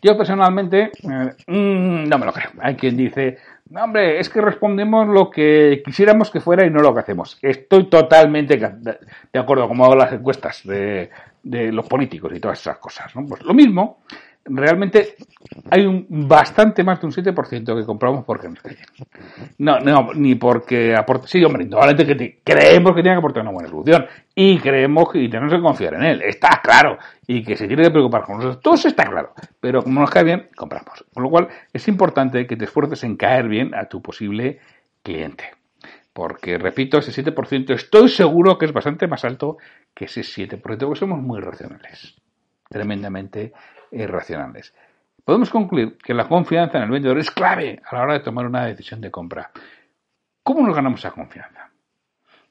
Yo 0.00 0.16
personalmente 0.16 0.90
eh, 1.02 1.34
mm, 1.46 2.08
no 2.08 2.18
me 2.18 2.26
lo 2.26 2.32
creo. 2.32 2.50
Hay 2.60 2.74
quien 2.74 2.96
dice, 2.96 3.38
no, 3.70 3.84
hombre, 3.84 4.18
es 4.18 4.28
que 4.28 4.40
respondemos 4.40 5.06
lo 5.06 5.30
que 5.30 5.82
quisiéramos 5.84 6.30
que 6.30 6.40
fuera 6.40 6.66
y 6.66 6.70
no 6.70 6.80
lo 6.80 6.94
que 6.94 7.00
hacemos. 7.00 7.38
Estoy 7.42 7.88
totalmente 7.88 8.56
de 8.56 9.38
acuerdo, 9.38 9.68
como 9.68 9.84
hago 9.84 9.96
las 9.96 10.12
encuestas 10.12 10.62
de, 10.64 11.10
los 11.42 11.86
políticos 11.86 12.32
y 12.34 12.40
todas 12.40 12.60
esas 12.60 12.78
cosas. 12.78 13.12
Pues 13.28 13.42
lo 13.42 13.54
mismo, 13.54 13.98
realmente 14.44 15.14
hay 15.70 15.86
un 15.86 16.06
bastante 16.08 16.82
más 16.82 17.00
de 17.00 17.06
un 17.06 17.12
7% 17.12 17.78
que 17.78 17.86
compramos 17.86 18.24
porque 18.24 18.48
nos 18.48 18.60
cae 18.60 18.76
No, 19.58 19.78
no, 19.80 20.12
ni 20.14 20.34
porque 20.34 20.94
aporta. 20.94 21.26
Sí, 21.26 21.44
hombre, 21.44 21.64
indudablemente 21.64 22.16
que 22.16 22.40
creemos 22.42 22.94
que 22.94 23.02
tiene 23.02 23.14
que 23.14 23.18
aportar 23.18 23.42
una 23.42 23.52
buena 23.52 23.68
solución 23.68 24.06
y 24.34 24.58
creemos 24.58 25.10
que 25.12 25.28
tenemos 25.28 25.52
que 25.52 25.60
confiar 25.60 25.94
en 25.94 26.02
él. 26.02 26.22
Está 26.22 26.60
claro. 26.62 26.98
Y 27.26 27.42
que 27.42 27.56
se 27.56 27.66
tiene 27.66 27.84
que 27.84 27.90
preocupar 27.90 28.22
con 28.22 28.36
nosotros. 28.36 28.60
Todo 28.60 28.74
eso 28.74 28.88
está 28.88 29.04
claro. 29.04 29.32
Pero 29.60 29.82
como 29.82 30.00
nos 30.00 30.10
cae 30.10 30.24
bien, 30.24 30.48
compramos. 30.56 31.04
Con 31.12 31.22
lo 31.22 31.30
cual 31.30 31.48
es 31.72 31.86
importante 31.88 32.46
que 32.46 32.56
te 32.56 32.64
esfuerces 32.64 33.04
en 33.04 33.16
caer 33.16 33.48
bien 33.48 33.74
a 33.74 33.86
tu 33.86 34.02
posible 34.02 34.58
cliente. 35.02 35.44
Porque, 36.12 36.58
repito, 36.58 36.98
ese 36.98 37.24
7% 37.24 37.70
estoy 37.74 38.08
seguro 38.08 38.58
que 38.58 38.66
es 38.66 38.72
bastante 38.72 39.06
más 39.06 39.24
alto 39.24 39.56
que 39.94 40.04
ese 40.04 40.20
7%, 40.20 40.60
porque 40.60 40.98
somos 40.98 41.20
muy 41.20 41.40
racionales. 41.40 42.16
Tremendamente 42.68 43.52
irracionales. 43.92 44.74
Podemos 45.24 45.50
concluir 45.50 45.96
que 45.98 46.14
la 46.14 46.28
confianza 46.28 46.78
en 46.78 46.84
el 46.84 46.90
vendedor 46.90 47.18
es 47.18 47.30
clave 47.30 47.80
a 47.84 47.94
la 47.94 48.02
hora 48.02 48.14
de 48.14 48.20
tomar 48.20 48.46
una 48.46 48.66
decisión 48.66 49.00
de 49.00 49.10
compra. 49.10 49.52
¿Cómo 50.42 50.66
nos 50.66 50.74
ganamos 50.74 51.00
esa 51.00 51.12
confianza? 51.12 51.70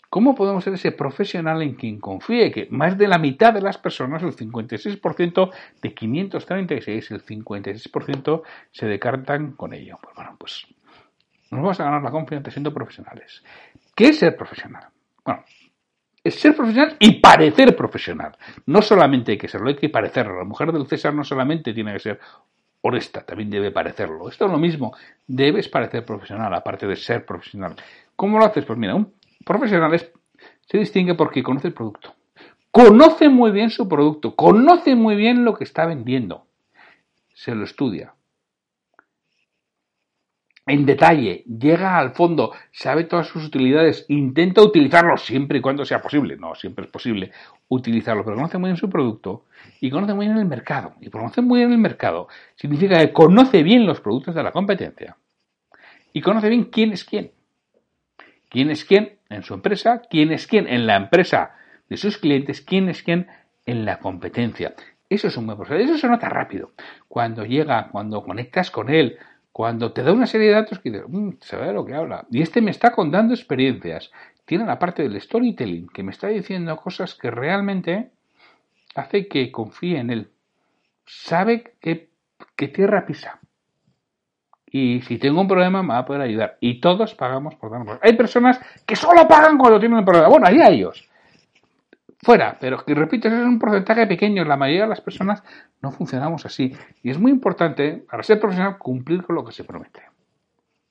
¿Cómo 0.09 0.35
podemos 0.35 0.63
ser 0.63 0.73
ese 0.73 0.91
profesional 0.91 1.61
en 1.61 1.75
quien 1.75 1.99
confíe 1.99 2.51
que 2.51 2.67
más 2.69 2.97
de 2.97 3.07
la 3.07 3.17
mitad 3.17 3.53
de 3.53 3.61
las 3.61 3.77
personas, 3.77 4.21
el 4.23 4.35
56% 4.35 5.51
de 5.81 5.93
536, 5.93 7.11
el 7.11 7.23
56% 7.23 8.41
se 8.71 8.87
descartan 8.87 9.53
con 9.53 9.73
ello? 9.73 9.97
Pues 10.01 10.15
bueno, 10.15 10.35
pues 10.37 10.67
nos 11.49 11.61
vamos 11.61 11.79
a 11.79 11.85
ganar 11.85 12.03
la 12.03 12.11
confianza 12.11 12.51
siendo 12.51 12.73
profesionales. 12.73 13.43
¿Qué 13.95 14.09
es 14.09 14.19
ser 14.19 14.35
profesional? 14.35 14.87
Bueno, 15.23 15.45
es 16.23 16.35
ser 16.35 16.55
profesional 16.55 16.95
y 16.99 17.19
parecer 17.19 17.75
profesional. 17.75 18.37
No 18.65 18.81
solamente 18.81 19.31
hay 19.31 19.37
que 19.37 19.47
serlo, 19.47 19.69
hay 19.69 19.75
que 19.75 19.89
parecerlo. 19.89 20.37
La 20.37 20.45
mujer 20.45 20.71
del 20.71 20.87
César 20.87 21.13
no 21.13 21.23
solamente 21.23 21.73
tiene 21.73 21.93
que 21.93 21.99
ser 21.99 22.19
honesta, 22.81 23.21
también 23.21 23.49
debe 23.49 23.71
parecerlo. 23.71 24.29
Esto 24.29 24.45
es 24.45 24.51
lo 24.51 24.57
mismo, 24.57 24.95
debes 25.27 25.67
parecer 25.69 26.05
profesional, 26.05 26.53
aparte 26.53 26.87
de 26.87 26.95
ser 26.95 27.25
profesional. 27.25 27.75
¿Cómo 28.15 28.39
lo 28.39 28.45
haces? 28.45 28.65
Pues 28.65 28.77
mira, 28.77 28.95
un 28.95 29.13
profesional 29.45 29.97
se 29.99 30.77
distingue 30.77 31.15
porque 31.15 31.43
conoce 31.43 31.67
el 31.67 31.73
producto. 31.73 32.15
Conoce 32.71 33.27
muy 33.27 33.51
bien 33.51 33.69
su 33.69 33.87
producto, 33.87 34.35
conoce 34.35 34.95
muy 34.95 35.15
bien 35.15 35.43
lo 35.43 35.55
que 35.55 35.65
está 35.65 35.85
vendiendo. 35.85 36.45
Se 37.33 37.53
lo 37.53 37.65
estudia, 37.65 38.13
en 40.71 40.85
detalle, 40.85 41.43
llega 41.43 41.97
al 41.97 42.11
fondo, 42.11 42.53
sabe 42.71 43.03
todas 43.03 43.27
sus 43.27 43.45
utilidades, 43.45 44.05
intenta 44.07 44.61
utilizarlo 44.61 45.17
siempre 45.17 45.57
y 45.57 45.61
cuando 45.61 45.83
sea 45.83 46.01
posible. 46.01 46.37
No, 46.37 46.55
siempre 46.55 46.85
es 46.85 46.91
posible 46.91 47.31
utilizarlo, 47.67 48.23
pero 48.23 48.37
conoce 48.37 48.57
muy 48.57 48.69
bien 48.69 48.77
su 48.77 48.89
producto 48.89 49.47
y 49.81 49.89
conoce 49.89 50.13
muy 50.13 50.27
bien 50.27 50.37
el 50.37 50.45
mercado. 50.45 50.93
Y 51.01 51.09
conoce 51.09 51.41
muy 51.41 51.59
bien 51.59 51.73
el 51.73 51.77
mercado 51.77 52.29
significa 52.55 52.99
que 52.99 53.11
conoce 53.11 53.63
bien 53.63 53.85
los 53.85 53.99
productos 53.99 54.33
de 54.33 54.43
la 54.43 54.53
competencia 54.53 55.17
y 56.13 56.21
conoce 56.21 56.47
bien 56.47 56.63
quién 56.65 56.93
es 56.93 57.03
quién. 57.03 57.31
Quién 58.47 58.71
es 58.71 58.85
quién 58.85 59.17
en 59.29 59.43
su 59.43 59.53
empresa, 59.53 60.01
quién 60.09 60.31
es 60.31 60.47
quién 60.47 60.69
en 60.69 60.87
la 60.87 60.95
empresa 60.95 61.55
de 61.89 61.97
sus 61.97 62.17
clientes, 62.17 62.61
quién 62.61 62.87
es 62.87 63.03
quién 63.03 63.27
en 63.65 63.83
la 63.83 63.99
competencia. 63.99 64.73
Eso 65.09 65.27
es 65.27 65.35
un 65.35 65.47
buen 65.47 65.57
proceso. 65.57 65.83
Eso 65.83 65.97
se 65.97 66.07
nota 66.07 66.29
rápido. 66.29 66.71
Cuando 67.09 67.43
llega, 67.43 67.89
cuando 67.91 68.23
conectas 68.23 68.71
con 68.71 68.89
él, 68.89 69.17
cuando 69.51 69.91
te 69.91 70.03
da 70.03 70.13
una 70.13 70.27
serie 70.27 70.47
de 70.47 70.53
datos 70.53 70.79
que 70.79 70.91
dices, 70.91 71.05
mmm, 71.07 71.31
se 71.39 71.57
ve 71.57 71.67
de 71.67 71.73
lo 71.73 71.85
que 71.85 71.93
habla. 71.93 72.25
Y 72.31 72.41
este 72.41 72.61
me 72.61 72.71
está 72.71 72.91
contando 72.91 73.33
experiencias. 73.33 74.11
Tiene 74.45 74.65
la 74.65 74.79
parte 74.79 75.03
del 75.03 75.19
storytelling, 75.19 75.87
que 75.89 76.03
me 76.03 76.11
está 76.11 76.27
diciendo 76.27 76.75
cosas 76.77 77.15
que 77.15 77.29
realmente 77.29 78.11
hace 78.95 79.27
que 79.27 79.51
confíe 79.51 79.99
en 79.99 80.09
él. 80.09 80.31
Sabe 81.05 81.75
qué, 81.81 82.09
tierra 82.55 83.05
pisa. 83.05 83.39
Y 84.65 85.01
si 85.01 85.17
tengo 85.17 85.41
un 85.41 85.47
problema, 85.47 85.83
me 85.83 85.89
va 85.89 85.99
a 85.99 86.05
poder 86.05 86.21
ayudar. 86.21 86.57
Y 86.61 86.79
todos 86.79 87.13
pagamos 87.15 87.55
por 87.55 87.71
darnos. 87.71 87.99
Hay 88.01 88.15
personas 88.15 88.59
que 88.85 88.95
solo 88.95 89.27
pagan 89.27 89.57
cuando 89.57 89.79
tienen 89.79 89.99
un 89.99 90.05
problema. 90.05 90.29
Bueno, 90.29 90.47
ahí 90.47 90.61
a 90.61 90.69
ellos 90.69 91.10
fuera. 92.23 92.57
Pero 92.59 92.83
que 92.85 92.93
repito, 92.93 93.27
ese 93.27 93.39
es 93.39 93.45
un 93.45 93.59
porcentaje 93.59 94.07
pequeño. 94.07 94.43
La 94.45 94.57
mayoría 94.57 94.83
de 94.83 94.89
las 94.89 95.01
personas 95.01 95.43
no 95.81 95.91
funcionamos 95.91 96.45
así. 96.45 96.75
Y 97.03 97.09
es 97.09 97.19
muy 97.19 97.31
importante, 97.31 98.03
para 98.09 98.23
ser 98.23 98.39
profesional, 98.39 98.77
cumplir 98.77 99.23
con 99.23 99.35
lo 99.35 99.45
que 99.45 99.51
se 99.51 99.63
promete. 99.63 100.03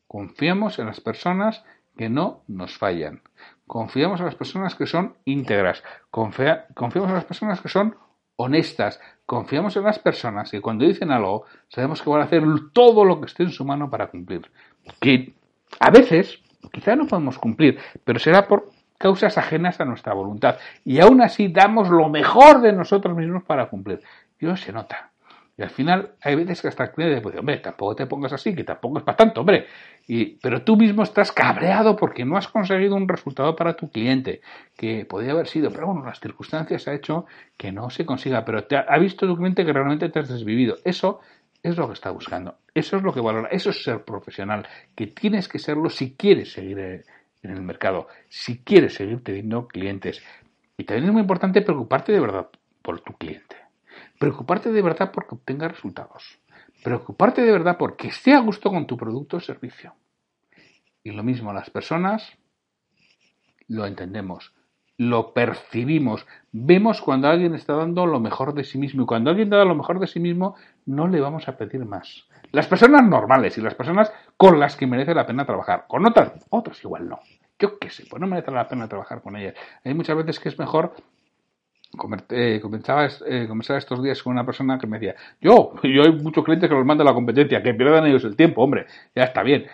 Confiamos 0.06 0.78
en 0.78 0.87
las 0.87 1.00
personas 1.00 1.64
que 1.96 2.08
no 2.08 2.42
nos 2.49 2.76
fallan. 2.76 3.22
Confiamos 3.66 4.20
en 4.20 4.26
las 4.26 4.34
personas 4.34 4.75
que 4.75 4.87
son 4.87 5.14
íntegras. 5.25 5.82
confiamos 6.10 7.08
en 7.08 7.14
las 7.14 7.25
personas 7.25 7.60
que 7.60 7.68
son 7.68 7.94
honestas. 8.37 9.00
Confiamos 9.26 9.76
en 9.76 9.84
las 9.84 9.99
personas 9.99 10.50
que 10.50 10.60
cuando 10.60 10.84
dicen 10.84 11.12
algo 11.12 11.44
sabemos 11.68 12.02
que 12.02 12.10
van 12.10 12.22
a 12.22 12.25
hacer 12.25 12.42
todo 12.72 13.04
lo 13.04 13.20
que 13.20 13.26
esté 13.26 13.42
en 13.42 13.50
su 13.50 13.64
mano 13.64 13.90
para 13.90 14.08
cumplir. 14.08 14.50
Que 14.99 15.34
a 15.78 15.90
veces 15.90 16.40
quizá 16.72 16.96
no 16.96 17.06
podemos 17.06 17.38
cumplir, 17.38 17.78
pero 18.02 18.18
será 18.18 18.49
por 18.49 18.70
causas 19.00 19.38
ajenas 19.38 19.80
a 19.80 19.87
nuestra 19.87 20.12
voluntad. 20.12 20.59
Y 20.85 21.00
aún 21.00 21.23
así 21.23 21.49
damos 21.49 21.88
lo 21.88 22.11
mejor 22.11 22.61
de 22.61 22.75
nosotros 22.75 23.16
mismos 23.16 23.42
para 23.45 23.71
cumplir. 23.71 24.02
Eso 24.38 24.57
se 24.57 24.73
nota. 24.73 25.11
Y 25.57 25.62
al 25.62 25.71
final 25.71 26.12
hay 26.21 26.35
veces 26.35 26.61
que 26.61 26.69
hasta 26.69 26.85
el 26.85 26.90
cliente 26.90 27.21
puede 27.23 27.38
hombre, 27.38 27.59
tampoco 27.59 27.97
te 27.97 28.07
pongas 28.07 28.35
así, 28.35 28.54
que 28.54 28.62
tampoco 28.62 28.99
es 28.99 29.04
para 29.04 29.16
tanto, 29.16 29.40
hombre. 29.40 29.66
Y, 30.07 30.37
pero 30.37 30.62
tú 30.64 30.76
mismo 30.76 31.02
estás 31.02 31.33
cabreado 31.33 31.97
porque 31.97 32.26
no 32.26 32.37
has 32.37 32.49
conseguido 32.49 32.95
un 32.95 33.09
resultado 33.09 33.57
para 33.57 33.75
tu 33.75 33.90
cliente, 33.90 34.42
que 34.76 35.07
podría 35.07 35.33
haber 35.33 35.47
sido, 35.47 35.71
pero 35.71 35.87
bueno, 35.87 36.04
las 36.04 36.21
circunstancias 36.21 36.87
ha 36.88 36.95
hecho 36.95 37.25
que 37.57 37.73
no 37.73 37.88
se 37.88 38.04
consiga, 38.04 38.45
pero 38.45 38.64
te 38.64 38.76
ha, 38.76 38.80
ha 38.80 38.99
visto 38.99 39.26
tu 39.26 39.37
cliente 39.37 39.64
que 39.64 39.73
realmente 39.73 40.09
te 40.11 40.19
has 40.19 40.28
desvivido. 40.28 40.76
Eso 40.85 41.21
es 41.62 41.76
lo 41.76 41.87
que 41.88 41.95
está 41.95 42.11
buscando, 42.11 42.57
eso 42.75 42.97
es 42.97 43.02
lo 43.02 43.12
que 43.12 43.21
valora, 43.21 43.49
eso 43.50 43.71
es 43.71 43.83
ser 43.83 44.04
profesional, 44.04 44.66
que 44.95 45.09
tienes 45.09 45.49
que 45.49 45.59
serlo 45.59 45.90
si 45.90 46.14
quieres 46.14 46.52
seguir 46.52 46.78
eh, 46.78 47.02
en 47.42 47.50
el 47.50 47.62
mercado, 47.62 48.09
si 48.28 48.59
quieres 48.59 48.94
seguir 48.94 49.23
teniendo 49.25 49.66
clientes. 49.66 50.23
Y 50.76 50.85
también 50.85 51.06
es 51.06 51.12
muy 51.12 51.23
importante 51.23 51.62
preocuparte 51.62 52.12
de 52.12 52.20
verdad 52.20 52.49
por 52.82 53.00
tu 53.00 53.12
cliente. 53.14 53.56
Preocuparte 54.18 54.70
de 54.70 54.82
verdad 54.82 55.11
porque 55.12 55.35
obtenga 55.35 55.68
resultados. 55.68 56.38
Preocuparte 56.82 57.42
de 57.42 57.52
verdad 57.52 57.76
porque 57.78 58.09
esté 58.09 58.35
a 58.35 58.40
gusto 58.40 58.70
con 58.70 58.87
tu 58.87 58.97
producto 58.97 59.38
o 59.38 59.40
servicio. 59.40 59.94
Y 61.02 61.12
lo 61.12 61.23
mismo, 61.23 61.52
las 61.52 61.70
personas 61.70 62.37
lo 63.68 63.87
entendemos, 63.87 64.52
lo 64.99 65.32
percibimos, 65.32 66.26
vemos 66.52 67.00
cuando 67.00 67.28
alguien 67.28 67.54
está 67.54 67.75
dando 67.75 68.04
lo 68.04 68.20
mejor 68.20 68.52
de 68.52 68.64
sí 68.64 68.76
mismo 68.76 69.02
y 69.02 69.06
cuando 69.06 69.30
alguien 69.30 69.49
da 69.49 69.64
lo 69.64 69.75
mejor 69.75 69.99
de 69.99 70.06
sí 70.06 70.20
mismo 70.20 70.56
no 70.85 71.09
le 71.09 71.20
vamos 71.20 71.49
a 71.49 71.56
pedir 71.56 71.85
más. 71.87 72.26
Las 72.52 72.66
personas 72.66 73.04
normales 73.04 73.56
y 73.56 73.62
las 73.62 73.75
personas 73.75 74.12
con 74.40 74.59
las 74.59 74.75
que 74.75 74.87
merece 74.87 75.14
la 75.14 75.26
pena 75.26 75.44
trabajar. 75.44 75.85
Con 75.87 76.06
otras, 76.06 76.32
otros 76.49 76.82
igual 76.82 77.11
no. 77.11 77.20
Yo 77.59 77.78
qué 77.78 77.90
sé, 77.90 78.04
pues 78.09 78.18
no 78.23 78.26
merece 78.26 78.50
la 78.50 78.66
pena 78.66 78.88
trabajar 78.88 79.20
con 79.20 79.37
ellas. 79.37 79.52
Hay 79.85 79.92
muchas 79.92 80.16
veces 80.16 80.40
que 80.40 80.49
es 80.49 80.59
mejor 80.59 80.94
eh, 82.30 82.59
comenzaba, 82.62 83.06
eh, 83.26 83.49
estos 83.76 84.02
días 84.02 84.23
con 84.23 84.32
una 84.32 84.47
persona 84.47 84.78
que 84.78 84.87
me 84.87 84.99
decía, 84.99 85.14
yo, 85.42 85.75
yo 85.82 86.04
hay 86.04 86.12
muchos 86.12 86.42
clientes 86.42 86.70
que 86.70 86.75
los 86.75 86.87
manda 86.87 87.04
la 87.04 87.12
competencia, 87.12 87.62
que 87.62 87.75
pierdan 87.75 88.06
ellos 88.06 88.25
el 88.25 88.35
tiempo, 88.35 88.62
hombre, 88.62 88.87
ya 89.14 89.25
está 89.25 89.42
bien. 89.42 89.66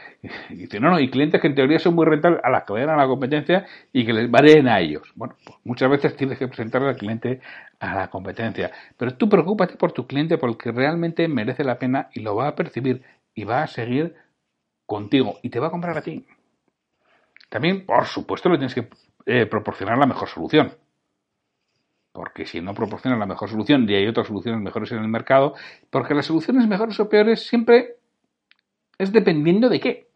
Y 0.51 0.57
dice, 0.57 0.81
no, 0.81 0.91
no, 0.91 0.99
y 0.99 1.11
clientes 1.11 1.41
que 1.41 1.47
en 1.47 1.55
teoría 1.55 1.79
son 1.79 1.95
muy 1.95 2.05
rentables 2.05 2.41
a 2.43 2.51
las 2.51 2.65
que 2.65 2.73
vayan 2.73 2.91
a 2.91 2.97
la 2.97 3.07
competencia 3.07 3.67
y 3.93 4.05
que 4.05 4.13
les 4.13 4.29
vayan 4.29 4.67
a 4.67 4.81
ellos. 4.81 5.13
Bueno, 5.15 5.37
pues 5.45 5.59
muchas 5.63 5.89
veces 5.89 6.17
tienes 6.17 6.41
que 6.41 6.49
presentarle 6.49 6.89
al 6.89 6.97
cliente 6.97 7.41
a 7.79 7.95
la 7.95 8.09
competencia. 8.09 8.73
Pero 8.97 9.15
tú 9.15 9.29
preocúpate 9.29 9.77
por 9.77 9.93
tu 9.93 10.09
cliente 10.09 10.39
porque 10.39 10.73
realmente 10.73 11.29
merece 11.29 11.63
la 11.63 11.79
pena 11.79 12.09
y 12.13 12.21
lo 12.23 12.35
va 12.35 12.49
a 12.49 12.57
percibir 12.57 13.03
y 13.33 13.45
va 13.45 13.63
a 13.63 13.69
seguir 13.69 14.17
contigo 14.87 15.39
y 15.43 15.51
te 15.51 15.61
va 15.61 15.67
a 15.67 15.71
comprar 15.71 15.99
a 15.99 16.03
ti. 16.03 16.27
También, 17.49 17.85
por 17.85 18.07
supuesto, 18.07 18.49
le 18.49 18.59
tienes 18.59 18.75
que 18.75 18.89
eh, 19.27 19.47
proporcionar 19.47 19.99
la 19.99 20.07
mejor 20.07 20.29
solución 20.29 20.73
porque 22.17 22.47
si 22.47 22.63
no 22.63 22.73
proporciona 22.73 23.19
la 23.19 23.27
mejor 23.27 23.51
solución 23.51 23.87
y 23.87 23.95
hay 23.95 24.07
otras 24.07 24.27
soluciones 24.27 24.63
mejores 24.63 24.91
en 24.91 24.99
el 24.99 25.09
mercado, 25.09 25.53
porque 25.91 26.15
las 26.15 26.25
soluciones 26.25 26.67
mejores 26.67 26.99
o 26.99 27.11
peores 27.11 27.47
siempre 27.47 27.97
es 28.97 29.13
dependiendo 29.13 29.69
de 29.69 29.81
qué. 29.81 30.07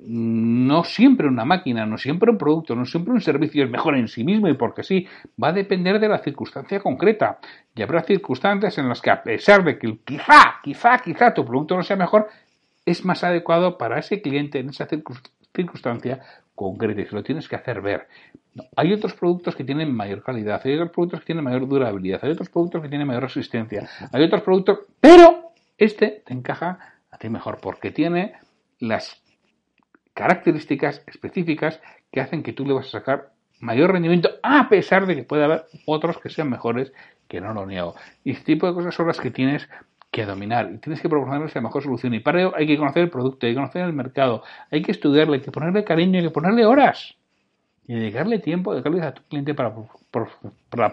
No 0.00 0.82
siempre 0.82 1.28
una 1.28 1.44
máquina, 1.44 1.84
no 1.84 1.98
siempre 1.98 2.30
un 2.30 2.38
producto, 2.38 2.74
no 2.74 2.86
siempre 2.86 3.12
un 3.12 3.20
servicio 3.20 3.64
es 3.64 3.70
mejor 3.70 3.96
en 3.96 4.08
sí 4.08 4.24
mismo 4.24 4.48
y 4.48 4.54
porque 4.54 4.82
sí, 4.82 5.06
va 5.40 5.48
a 5.48 5.52
depender 5.52 6.00
de 6.00 6.08
la 6.08 6.20
circunstancia 6.20 6.80
concreta. 6.80 7.38
Y 7.74 7.82
habrá 7.82 8.02
circunstancias 8.02 8.78
en 8.78 8.88
las 8.88 9.02
que 9.02 9.10
a 9.10 9.22
pesar 9.22 9.62
de 9.62 9.78
que 9.78 9.98
quizá, 10.06 10.54
quizá, 10.62 10.96
quizá 11.04 11.34
tu 11.34 11.44
producto 11.44 11.76
no 11.76 11.82
sea 11.82 11.96
mejor, 11.96 12.28
es 12.86 13.04
más 13.04 13.24
adecuado 13.24 13.78
para 13.78 13.98
ese 13.98 14.20
cliente 14.20 14.58
en 14.58 14.70
esa 14.70 14.86
circunstancia 14.86 16.20
concreta 16.54 17.00
y 17.00 17.06
se 17.06 17.14
lo 17.14 17.22
tienes 17.22 17.48
que 17.48 17.56
hacer 17.56 17.80
ver. 17.80 18.08
hay 18.76 18.92
otros 18.92 19.14
productos 19.14 19.56
que 19.56 19.64
tienen 19.64 19.92
mayor 19.92 20.22
calidad, 20.22 20.60
hay 20.64 20.74
otros 20.74 20.90
productos 20.90 21.20
que 21.20 21.26
tienen 21.26 21.44
mayor 21.44 21.66
durabilidad, 21.66 22.20
hay 22.22 22.30
otros 22.30 22.48
productos 22.48 22.82
que 22.82 22.88
tienen 22.88 23.06
mayor 23.06 23.24
resistencia, 23.24 23.88
hay 24.12 24.22
otros 24.22 24.42
productos, 24.42 24.80
pero 25.00 25.52
este 25.76 26.22
te 26.24 26.32
encaja 26.32 26.94
a 27.10 27.18
ti 27.18 27.28
mejor 27.28 27.58
porque 27.60 27.90
tiene 27.90 28.34
las 28.78 29.22
características 30.12 31.02
específicas 31.06 31.80
que 32.12 32.20
hacen 32.20 32.42
que 32.42 32.52
tú 32.52 32.64
le 32.64 32.74
vas 32.74 32.86
a 32.86 32.90
sacar 32.90 33.32
mayor 33.60 33.92
rendimiento 33.92 34.30
a 34.42 34.68
pesar 34.68 35.06
de 35.06 35.16
que 35.16 35.24
puede 35.24 35.44
haber 35.44 35.64
otros 35.86 36.18
que 36.18 36.30
sean 36.30 36.50
mejores 36.50 36.92
que 37.28 37.40
no 37.40 37.54
lo 37.54 37.66
niego. 37.66 37.94
Y 38.22 38.32
este 38.32 38.44
tipo 38.44 38.66
de 38.66 38.74
cosas 38.74 38.94
son 38.94 39.06
las 39.08 39.20
que 39.20 39.30
tienes 39.30 39.68
que 40.14 40.24
dominar 40.24 40.70
y 40.72 40.78
tienes 40.78 41.02
que 41.02 41.08
proporcionarles 41.08 41.52
la 41.56 41.60
mejor 41.60 41.82
solución. 41.82 42.14
Y 42.14 42.20
para 42.20 42.40
ello 42.40 42.52
hay 42.56 42.68
que 42.68 42.78
conocer 42.78 43.02
el 43.02 43.10
producto, 43.10 43.46
hay 43.46 43.52
que 43.52 43.56
conocer 43.56 43.82
el 43.82 43.92
mercado, 43.92 44.44
hay 44.70 44.80
que 44.80 44.92
estudiarle, 44.92 45.38
hay 45.38 45.42
que 45.42 45.50
ponerle 45.50 45.82
cariño, 45.82 46.18
hay 46.20 46.26
que 46.26 46.30
ponerle 46.30 46.64
horas 46.64 47.16
y 47.88 47.94
dedicarle 47.94 48.38
tiempo, 48.38 48.72
dedicarle 48.72 49.02
a 49.02 49.12
tu 49.12 49.22
cliente 49.24 49.54
para, 49.54 49.74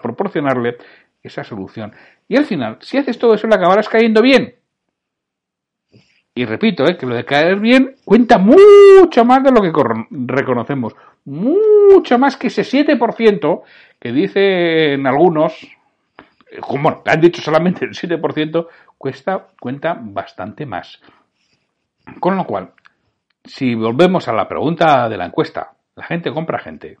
proporcionarle 0.02 0.76
esa 1.22 1.44
solución. 1.44 1.92
Y 2.26 2.36
al 2.36 2.46
final, 2.46 2.78
si 2.80 2.98
haces 2.98 3.16
todo 3.16 3.34
eso, 3.34 3.46
le 3.46 3.54
acabarás 3.54 3.88
cayendo 3.88 4.22
bien. 4.22 4.56
Y 6.34 6.44
repito, 6.44 6.84
eh, 6.84 6.96
que 6.96 7.06
lo 7.06 7.14
de 7.14 7.24
caer 7.24 7.60
bien 7.60 7.94
cuenta 8.04 8.38
mucho 8.38 9.24
más 9.24 9.44
de 9.44 9.52
lo 9.52 9.62
que 9.62 9.72
reconocemos. 10.10 10.96
Mucho 11.26 12.18
más 12.18 12.36
que 12.36 12.48
ese 12.48 12.62
7% 12.62 13.62
que 14.00 14.12
dicen 14.12 15.06
algunos, 15.06 15.54
como 16.60 16.82
bueno, 16.82 17.02
han 17.06 17.20
dicho 17.20 17.40
solamente 17.40 17.84
el 17.84 17.92
7%, 17.92 18.66
cuesta, 19.02 19.48
cuenta 19.58 19.98
bastante 20.00 20.64
más. 20.64 21.00
Con 22.20 22.36
lo 22.36 22.46
cual, 22.46 22.72
si 23.44 23.74
volvemos 23.74 24.28
a 24.28 24.32
la 24.32 24.46
pregunta 24.46 25.08
de 25.08 25.16
la 25.16 25.26
encuesta, 25.26 25.72
la 25.96 26.04
gente 26.04 26.32
compra 26.32 26.60
gente. 26.60 26.98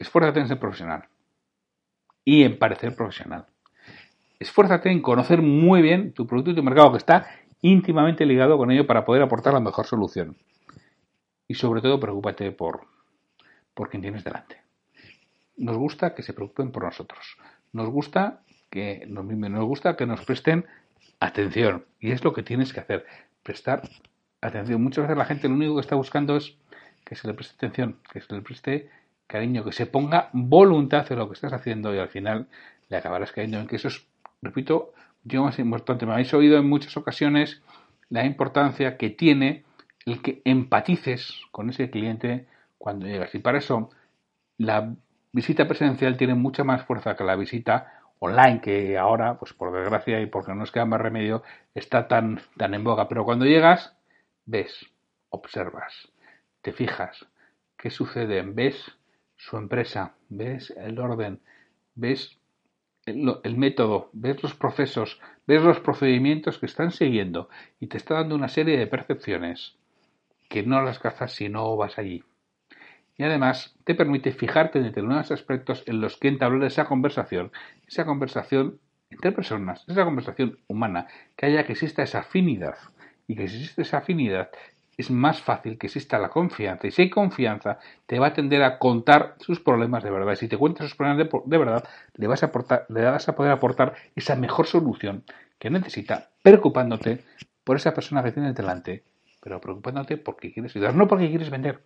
Esfuérzate 0.00 0.40
en 0.40 0.48
ser 0.48 0.58
profesional 0.58 1.04
y 2.24 2.42
en 2.42 2.58
parecer 2.58 2.96
profesional. 2.96 3.46
Esfuérzate 4.40 4.90
en 4.90 5.00
conocer 5.00 5.42
muy 5.42 5.80
bien 5.80 6.12
tu 6.12 6.26
producto 6.26 6.50
y 6.50 6.56
tu 6.56 6.62
mercado 6.64 6.90
que 6.90 6.98
está 6.98 7.28
íntimamente 7.60 8.26
ligado 8.26 8.58
con 8.58 8.72
ello 8.72 8.88
para 8.88 9.04
poder 9.04 9.22
aportar 9.22 9.52
la 9.52 9.60
mejor 9.60 9.86
solución. 9.86 10.36
Y 11.46 11.54
sobre 11.54 11.82
todo, 11.82 12.00
preocúpate 12.00 12.50
por, 12.50 12.80
por 13.74 13.88
quien 13.88 14.02
tienes 14.02 14.24
delante. 14.24 14.60
Nos 15.56 15.76
gusta 15.76 16.16
que 16.16 16.22
se 16.24 16.32
preocupen 16.32 16.72
por 16.72 16.82
nosotros. 16.82 17.36
Nos 17.72 17.88
gusta 17.88 18.42
que 18.70 19.04
nos 19.06 19.64
gusta 19.64 19.96
que 19.96 20.06
nos 20.06 20.24
presten 20.24 20.66
atención. 21.18 21.84
Y 22.00 22.12
es 22.12 22.24
lo 22.24 22.32
que 22.32 22.42
tienes 22.42 22.72
que 22.72 22.80
hacer, 22.80 23.04
prestar 23.42 23.82
atención. 24.40 24.82
Muchas 24.82 25.04
veces 25.04 25.18
la 25.18 25.24
gente 25.24 25.48
lo 25.48 25.54
único 25.54 25.74
que 25.74 25.80
está 25.82 25.96
buscando 25.96 26.36
es 26.36 26.56
que 27.04 27.14
se 27.16 27.26
le 27.26 27.34
preste 27.34 27.54
atención, 27.56 27.98
que 28.12 28.20
se 28.20 28.34
le 28.34 28.40
preste 28.42 28.90
cariño, 29.26 29.64
que 29.64 29.72
se 29.72 29.86
ponga 29.86 30.30
voluntad 30.32 31.10
en 31.10 31.18
lo 31.18 31.28
que 31.28 31.34
estás 31.34 31.52
haciendo 31.52 31.94
y 31.94 31.98
al 31.98 32.08
final 32.08 32.48
le 32.88 32.96
acabarás 32.96 33.32
cayendo 33.32 33.60
en 33.60 33.66
que 33.66 33.76
eso 33.76 33.88
es, 33.88 34.06
repito, 34.42 34.92
yo 35.24 35.44
más 35.44 35.58
importante. 35.58 36.06
Me 36.06 36.12
habéis 36.12 36.32
oído 36.34 36.58
en 36.58 36.68
muchas 36.68 36.96
ocasiones 36.96 37.62
la 38.08 38.24
importancia 38.24 38.96
que 38.96 39.10
tiene 39.10 39.64
el 40.06 40.22
que 40.22 40.42
empatices 40.44 41.42
con 41.50 41.70
ese 41.70 41.90
cliente 41.90 42.46
cuando 42.78 43.06
llegas. 43.06 43.34
Y 43.34 43.38
para 43.38 43.58
eso 43.58 43.90
la 44.56 44.94
visita 45.32 45.68
presencial 45.68 46.16
tiene 46.16 46.34
mucha 46.34 46.64
más 46.64 46.84
fuerza 46.84 47.14
que 47.14 47.24
la 47.24 47.36
visita 47.36 47.99
online, 48.20 48.60
que 48.60 48.96
ahora, 48.96 49.38
pues 49.38 49.52
por 49.52 49.72
desgracia 49.72 50.20
y 50.20 50.26
porque 50.26 50.52
no 50.52 50.58
nos 50.58 50.70
queda 50.70 50.84
más 50.84 51.00
remedio, 51.00 51.42
está 51.74 52.06
tan, 52.06 52.40
tan 52.56 52.74
en 52.74 52.84
boga. 52.84 53.08
Pero 53.08 53.24
cuando 53.24 53.46
llegas, 53.46 53.96
ves, 54.46 54.86
observas, 55.30 56.12
te 56.62 56.72
fijas, 56.72 57.26
qué 57.76 57.90
sucede, 57.90 58.42
ves 58.42 58.96
su 59.36 59.56
empresa, 59.56 60.14
ves 60.28 60.70
el 60.76 60.98
orden, 60.98 61.40
ves 61.94 62.38
el, 63.06 63.56
método, 63.56 64.10
ves 64.12 64.42
los 64.42 64.54
procesos, 64.54 65.20
ves 65.46 65.62
los 65.62 65.80
procedimientos 65.80 66.58
que 66.58 66.66
están 66.66 66.90
siguiendo 66.90 67.48
y 67.80 67.86
te 67.86 67.96
está 67.96 68.14
dando 68.14 68.34
una 68.34 68.48
serie 68.48 68.78
de 68.78 68.86
percepciones 68.86 69.76
que 70.48 70.62
no 70.62 70.82
las 70.82 70.98
cazas 70.98 71.32
si 71.32 71.48
no 71.48 71.76
vas 71.76 71.98
allí. 71.98 72.22
Y 73.20 73.22
además 73.22 73.76
te 73.84 73.94
permite 73.94 74.32
fijarte 74.32 74.78
en 74.78 74.84
determinados 74.84 75.30
aspectos 75.30 75.84
en 75.84 76.00
los 76.00 76.16
que 76.16 76.28
entablar 76.28 76.66
esa 76.66 76.86
conversación, 76.86 77.52
esa 77.86 78.06
conversación 78.06 78.78
entre 79.10 79.30
personas, 79.30 79.84
esa 79.86 80.06
conversación 80.06 80.58
humana, 80.68 81.06
que 81.36 81.44
haya 81.44 81.66
que 81.66 81.72
exista 81.72 82.02
esa 82.02 82.20
afinidad. 82.20 82.76
Y 83.26 83.36
que 83.36 83.46
si 83.46 83.56
existe 83.56 83.82
esa 83.82 83.98
afinidad, 83.98 84.48
es 84.96 85.10
más 85.10 85.42
fácil 85.42 85.76
que 85.76 85.88
exista 85.88 86.18
la 86.18 86.30
confianza. 86.30 86.86
Y 86.86 86.92
si 86.92 87.02
hay 87.02 87.10
confianza, 87.10 87.78
te 88.06 88.18
va 88.18 88.28
a 88.28 88.32
tender 88.32 88.62
a 88.62 88.78
contar 88.78 89.34
sus 89.38 89.60
problemas 89.60 90.02
de 90.02 90.10
verdad. 90.10 90.32
Y 90.32 90.36
si 90.36 90.48
te 90.48 90.56
cuentas 90.56 90.88
sus 90.88 90.96
problemas 90.96 91.28
de, 91.44 91.58
verdad, 91.58 91.84
le 92.14 92.26
vas, 92.26 92.42
a 92.42 92.46
aportar, 92.46 92.86
le 92.88 93.02
vas 93.02 93.28
a 93.28 93.36
poder 93.36 93.52
aportar 93.52 93.96
esa 94.16 94.34
mejor 94.34 94.66
solución 94.66 95.24
que 95.58 95.68
necesita, 95.68 96.30
preocupándote 96.42 97.22
por 97.64 97.76
esa 97.76 97.92
persona 97.92 98.22
que 98.22 98.32
tienes 98.32 98.54
delante, 98.54 99.04
pero 99.42 99.60
preocupándote 99.60 100.16
porque 100.16 100.54
quieres 100.54 100.74
ayudar, 100.74 100.94
no 100.94 101.06
porque 101.06 101.28
quieres 101.28 101.50
vender, 101.50 101.82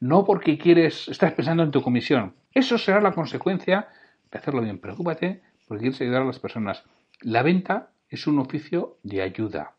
no 0.00 0.24
porque 0.24 0.58
quieres, 0.58 1.08
estás 1.08 1.32
pensando 1.32 1.62
en 1.62 1.70
tu 1.70 1.82
comisión. 1.82 2.34
Eso 2.52 2.78
será 2.78 3.00
la 3.00 3.12
consecuencia 3.12 3.88
de 4.30 4.38
hacerlo 4.38 4.62
bien. 4.62 4.78
Preocúpate 4.78 5.42
porque 5.66 5.82
quieres 5.82 6.00
ayudar 6.00 6.22
a 6.22 6.26
las 6.26 6.38
personas. 6.38 6.84
La 7.20 7.42
venta 7.42 7.90
es 8.08 8.26
un 8.26 8.38
oficio 8.38 8.98
de 9.02 9.22
ayuda. 9.22 9.74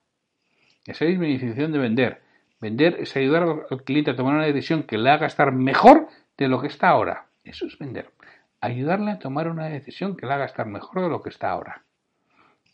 Esa 0.85 1.05
es 1.05 1.17
mi 1.17 1.33
definición 1.33 1.71
de 1.71 1.79
vender 1.79 2.21
Vender 2.61 2.97
es 2.99 3.15
ayudar 3.15 3.65
al 3.69 3.83
cliente 3.83 4.11
a 4.11 4.15
tomar 4.15 4.35
una 4.35 4.45
decisión 4.45 4.83
que 4.83 4.97
le 4.97 5.09
haga 5.09 5.27
estar 5.27 5.53
mejor 5.53 6.07
de 6.37 6.49
lo 6.49 6.59
que 6.61 6.67
está 6.67 6.89
ahora. 6.89 7.27
Eso 7.43 7.65
es 7.65 7.77
vender. 7.77 8.11
Ayudarle 8.59 9.11
a 9.11 9.19
tomar 9.19 9.47
una 9.47 9.67
decisión 9.67 10.17
que 10.17 10.25
le 10.25 10.33
haga 10.33 10.45
estar 10.45 10.65
mejor 10.65 11.01
de 11.01 11.09
lo 11.09 11.21
que 11.21 11.29
está 11.29 11.51
ahora. 11.51 11.83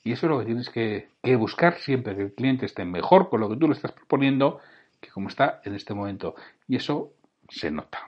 Y 0.03 0.11
eso 0.11 0.25
es 0.25 0.29
lo 0.31 0.39
que 0.39 0.45
tienes 0.45 0.69
que, 0.69 1.35
buscar 1.35 1.75
siempre, 1.75 2.15
que 2.15 2.23
el 2.23 2.33
cliente 2.33 2.65
esté 2.65 2.83
mejor 2.83 3.29
con 3.29 3.41
lo 3.41 3.49
que 3.49 3.57
tú 3.57 3.67
le 3.67 3.73
estás 3.73 3.91
proponiendo 3.91 4.59
como 5.13 5.29
está 5.29 5.61
en 5.63 5.75
este 5.75 5.93
momento. 5.93 6.35
Y 6.67 6.75
eso 6.75 7.11
se 7.49 7.71
nota. 7.71 7.99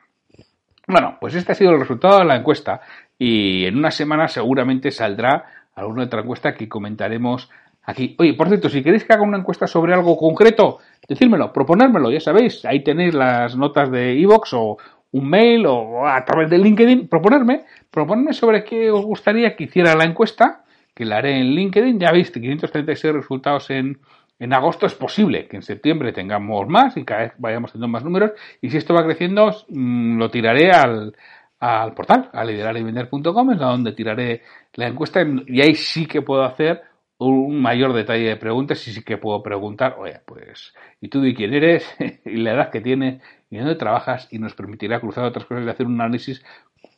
Bueno, 0.88 1.18
pues 1.20 1.36
este 1.36 1.52
ha 1.52 1.56
sido 1.56 1.72
el 1.72 1.80
resultado 1.80 2.20
de 2.20 2.26
la 2.26 2.38
encuesta 2.38 2.82
y 3.20 3.66
en 3.66 3.78
una 3.78 3.92
semana 3.92 4.28
seguramente 4.28 4.92
saldrá 4.92 5.46
alguna 5.76 6.04
otra 6.04 6.22
encuesta 6.22 6.54
que 6.56 6.70
comentaremos 6.70 7.50
aquí. 7.84 8.16
Oye, 8.20 8.34
por 8.34 8.48
cierto, 8.48 8.70
si 8.70 8.82
queréis 8.82 9.04
que 9.04 9.14
haga 9.14 9.24
una 9.24 9.38
encuesta 9.38 9.68
sobre 9.68 9.94
algo 9.94 10.18
concreto, 10.18 10.80
decírmelo, 11.08 11.52
proponérmelo, 11.52 12.10
ya 12.10 12.20
sabéis, 12.20 12.64
ahí 12.66 12.84
tenéis 12.84 13.14
las 13.14 13.56
notas 13.58 13.92
de 13.92 14.16
iVoox 14.16 14.54
o 14.54 14.78
un 15.12 15.30
mail 15.30 15.66
o 15.66 16.08
a 16.08 16.24
través 16.24 16.50
de 16.50 16.58
LinkedIn, 16.58 17.08
proponerme, 17.08 17.66
proponerme 17.92 18.34
sobre 18.34 18.64
qué 18.64 18.92
os 18.92 19.06
gustaría 19.06 19.56
que 19.56 19.66
hiciera 19.66 19.96
la 19.96 20.06
encuesta, 20.06 20.64
que 20.94 21.06
la 21.06 21.18
haré 21.18 21.40
en 21.40 21.48
LinkedIn, 21.48 22.00
ya 22.00 22.12
veis, 22.12 22.32
536 22.32 23.14
resultados 23.14 23.70
en, 23.70 24.00
en 24.40 24.54
agosto 24.54 24.86
es 24.86 24.94
posible 24.94 25.48
que 25.48 25.58
en 25.58 25.64
septiembre 25.64 26.14
tengamos 26.14 26.68
más 26.68 26.96
y 26.98 27.04
cada 27.04 27.22
vez 27.22 27.34
vayamos 27.38 27.72
teniendo 27.72 27.92
más 27.92 28.04
números 28.04 28.32
y 28.62 28.70
si 28.70 28.78
esto 28.78 28.94
va 28.94 29.04
creciendo 29.04 29.50
mm, 29.70 30.18
lo 30.18 30.30
tiraré 30.30 30.72
al, 30.72 31.16
al 31.60 31.94
portal, 31.94 32.30
a 32.34 32.44
liderarivender.com, 32.44 33.52
es 33.52 33.60
donde 33.60 33.94
tiraré 33.94 34.44
la 34.74 34.88
encuesta 34.88 35.22
y 35.48 35.62
ahí 35.62 35.76
sí 35.76 36.06
que 36.06 36.22
puedo 36.22 36.44
hacer 36.44 36.82
un 37.20 37.60
mayor 37.60 37.94
detalle 37.94 38.26
de 38.26 38.36
preguntas 38.38 38.88
y 38.88 38.94
sí 38.94 39.04
que 39.04 39.18
puedo 39.18 39.42
preguntar, 39.42 39.96
oye, 39.98 40.22
pues, 40.26 40.76
¿y 41.02 41.08
tú 41.08 41.22
de 41.22 41.34
quién 41.34 41.54
eres? 41.54 41.84
y 42.26 42.38
la 42.38 42.54
edad 42.54 42.70
que 42.70 42.82
tienes 42.82 43.24
y 43.50 43.58
dónde 43.58 43.76
trabajas 43.76 44.28
y 44.32 44.38
nos 44.38 44.54
permitirá 44.54 45.00
cruzar 45.00 45.26
otras 45.26 45.46
cosas 45.46 45.66
y 45.66 45.70
hacer 45.70 45.88
un 45.88 46.00
análisis 46.00 46.44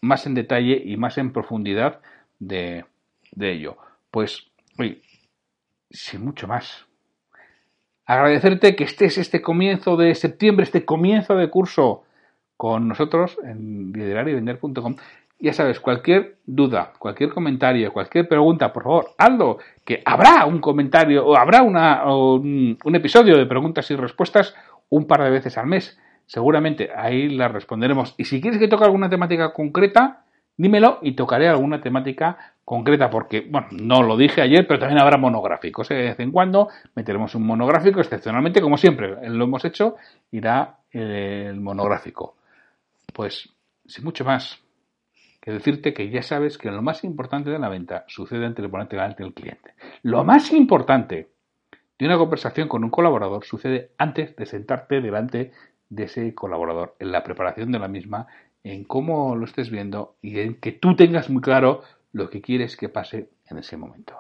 más 0.02 0.26
en 0.26 0.34
detalle 0.34 0.82
y 0.84 0.98
más 0.98 1.18
en 1.18 1.32
profundidad 1.32 2.02
de, 2.40 2.84
de 3.32 3.52
ello. 3.54 3.78
Pues, 4.12 4.48
oye, 4.78 5.02
sin 5.90 6.26
mucho 6.26 6.48
más. 6.48 6.89
Agradecerte 8.10 8.76
que 8.76 8.86
estés 8.86 9.20
este 9.20 9.40
comienzo 9.40 9.96
de 9.96 10.16
septiembre, 10.16 10.64
este 10.64 10.84
comienzo 10.84 11.36
de 11.36 11.52
curso 11.52 12.06
con 12.58 12.88
nosotros 12.88 13.38
en 13.44 13.92
liderarivender.com 13.92 14.96
ya 15.40 15.54
sabes, 15.54 15.80
cualquier 15.80 16.38
duda, 16.44 16.94
cualquier 16.98 17.30
comentario, 17.30 17.94
cualquier 17.94 18.28
pregunta, 18.28 18.74
por 18.74 18.82
favor, 18.82 19.12
hazlo, 19.16 19.60
que 19.86 20.02
habrá 20.04 20.48
un 20.48 20.60
comentario 20.60 21.24
o 21.24 21.38
habrá 21.38 21.62
una, 21.62 22.04
un, 22.12 22.78
episodio 22.96 23.38
de 23.38 23.46
preguntas 23.46 23.92
y 23.92 23.96
respuestas 23.96 24.56
un 24.90 25.06
par 25.06 25.24
de 25.24 25.30
veces 25.30 25.56
al 25.60 25.68
mes. 25.68 26.00
Seguramente 26.26 26.90
ahí 26.96 27.30
las 27.30 27.52
responderemos. 27.52 28.16
Y 28.18 28.26
si 28.26 28.42
quieres 28.42 28.60
que 28.60 28.68
toque 28.68 28.86
alguna 28.86 29.12
temática 29.12 29.54
concreta, 29.54 30.24
dímelo 30.60 31.00
y 31.02 31.14
tocaré 31.14 31.48
alguna 31.48 31.80
temática 31.82 32.38
concreta, 32.66 33.10
porque, 33.10 33.48
bueno, 33.50 33.68
no 33.72 34.04
lo 34.04 34.18
dije 34.18 34.42
ayer, 34.42 34.68
pero 34.68 34.78
también 34.78 35.02
habrá 35.02 35.18
monográficos. 35.18 35.90
¿eh? 35.90 35.96
De 35.96 36.04
vez 36.04 36.20
en 36.20 36.32
cuando 36.32 36.68
meteremos 36.96 37.34
un 37.34 37.48
monográfico, 37.48 38.02
excepcionalmente, 38.02 38.62
como 38.62 38.76
siempre 38.76 39.30
lo 39.30 39.46
hemos 39.46 39.64
hecho, 39.64 39.96
irá 40.32 40.80
el 40.92 41.62
monográfico. 41.62 42.36
Pues, 43.14 43.50
sin 43.86 44.04
mucho 44.04 44.26
más 44.26 44.62
que 45.40 45.52
decirte 45.52 45.94
que 45.94 46.10
ya 46.10 46.22
sabes 46.22 46.58
que 46.58 46.70
lo 46.70 46.82
más 46.82 47.06
importante 47.06 47.50
de 47.50 47.58
la 47.58 47.70
venta 47.70 48.04
sucede 48.08 48.46
entre 48.46 48.66
el 48.66 48.72
ponente 48.72 48.98
delante 48.98 49.24
del 49.24 49.34
cliente. 49.34 49.76
Lo 50.04 50.26
más 50.26 50.52
importante 50.52 51.30
de 51.98 52.06
una 52.06 52.18
conversación 52.18 52.68
con 52.68 52.84
un 52.84 52.90
colaborador 52.90 53.46
sucede 53.46 53.92
antes 53.98 54.36
de 54.36 54.46
sentarte 54.46 55.00
delante 55.00 55.54
de 55.88 56.04
ese 56.04 56.36
colaborador, 56.36 56.96
en 57.00 57.14
la 57.14 57.24
preparación 57.24 57.72
de 57.72 57.80
la 57.80 57.88
misma, 57.88 58.28
en 58.64 58.84
cómo 58.84 59.36
lo 59.36 59.46
estés 59.46 59.70
viendo 59.70 60.16
y 60.22 60.40
en 60.40 60.56
que 60.56 60.72
tú 60.72 60.96
tengas 60.96 61.30
muy 61.30 61.42
claro 61.42 61.82
lo 62.12 62.30
que 62.30 62.42
quieres 62.42 62.76
que 62.76 62.90
pase 62.90 63.30
en 63.48 63.58
ese 63.58 63.78
momento. 63.78 64.16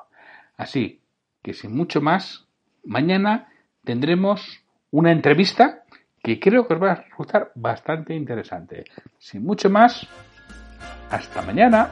Así 0.57 1.01
que 1.41 1.53
sin 1.53 1.75
mucho 1.75 2.01
más, 2.01 2.45
mañana 2.83 3.49
tendremos 3.83 4.63
una 4.91 5.11
entrevista 5.11 5.83
que 6.21 6.39
creo 6.39 6.67
que 6.67 6.73
os 6.73 6.81
va 6.81 6.91
a 6.91 6.95
resultar 6.95 7.51
bastante 7.55 8.13
interesante. 8.13 8.85
Sin 9.17 9.43
mucho 9.43 9.69
más, 9.69 10.07
hasta 11.09 11.41
mañana. 11.41 11.91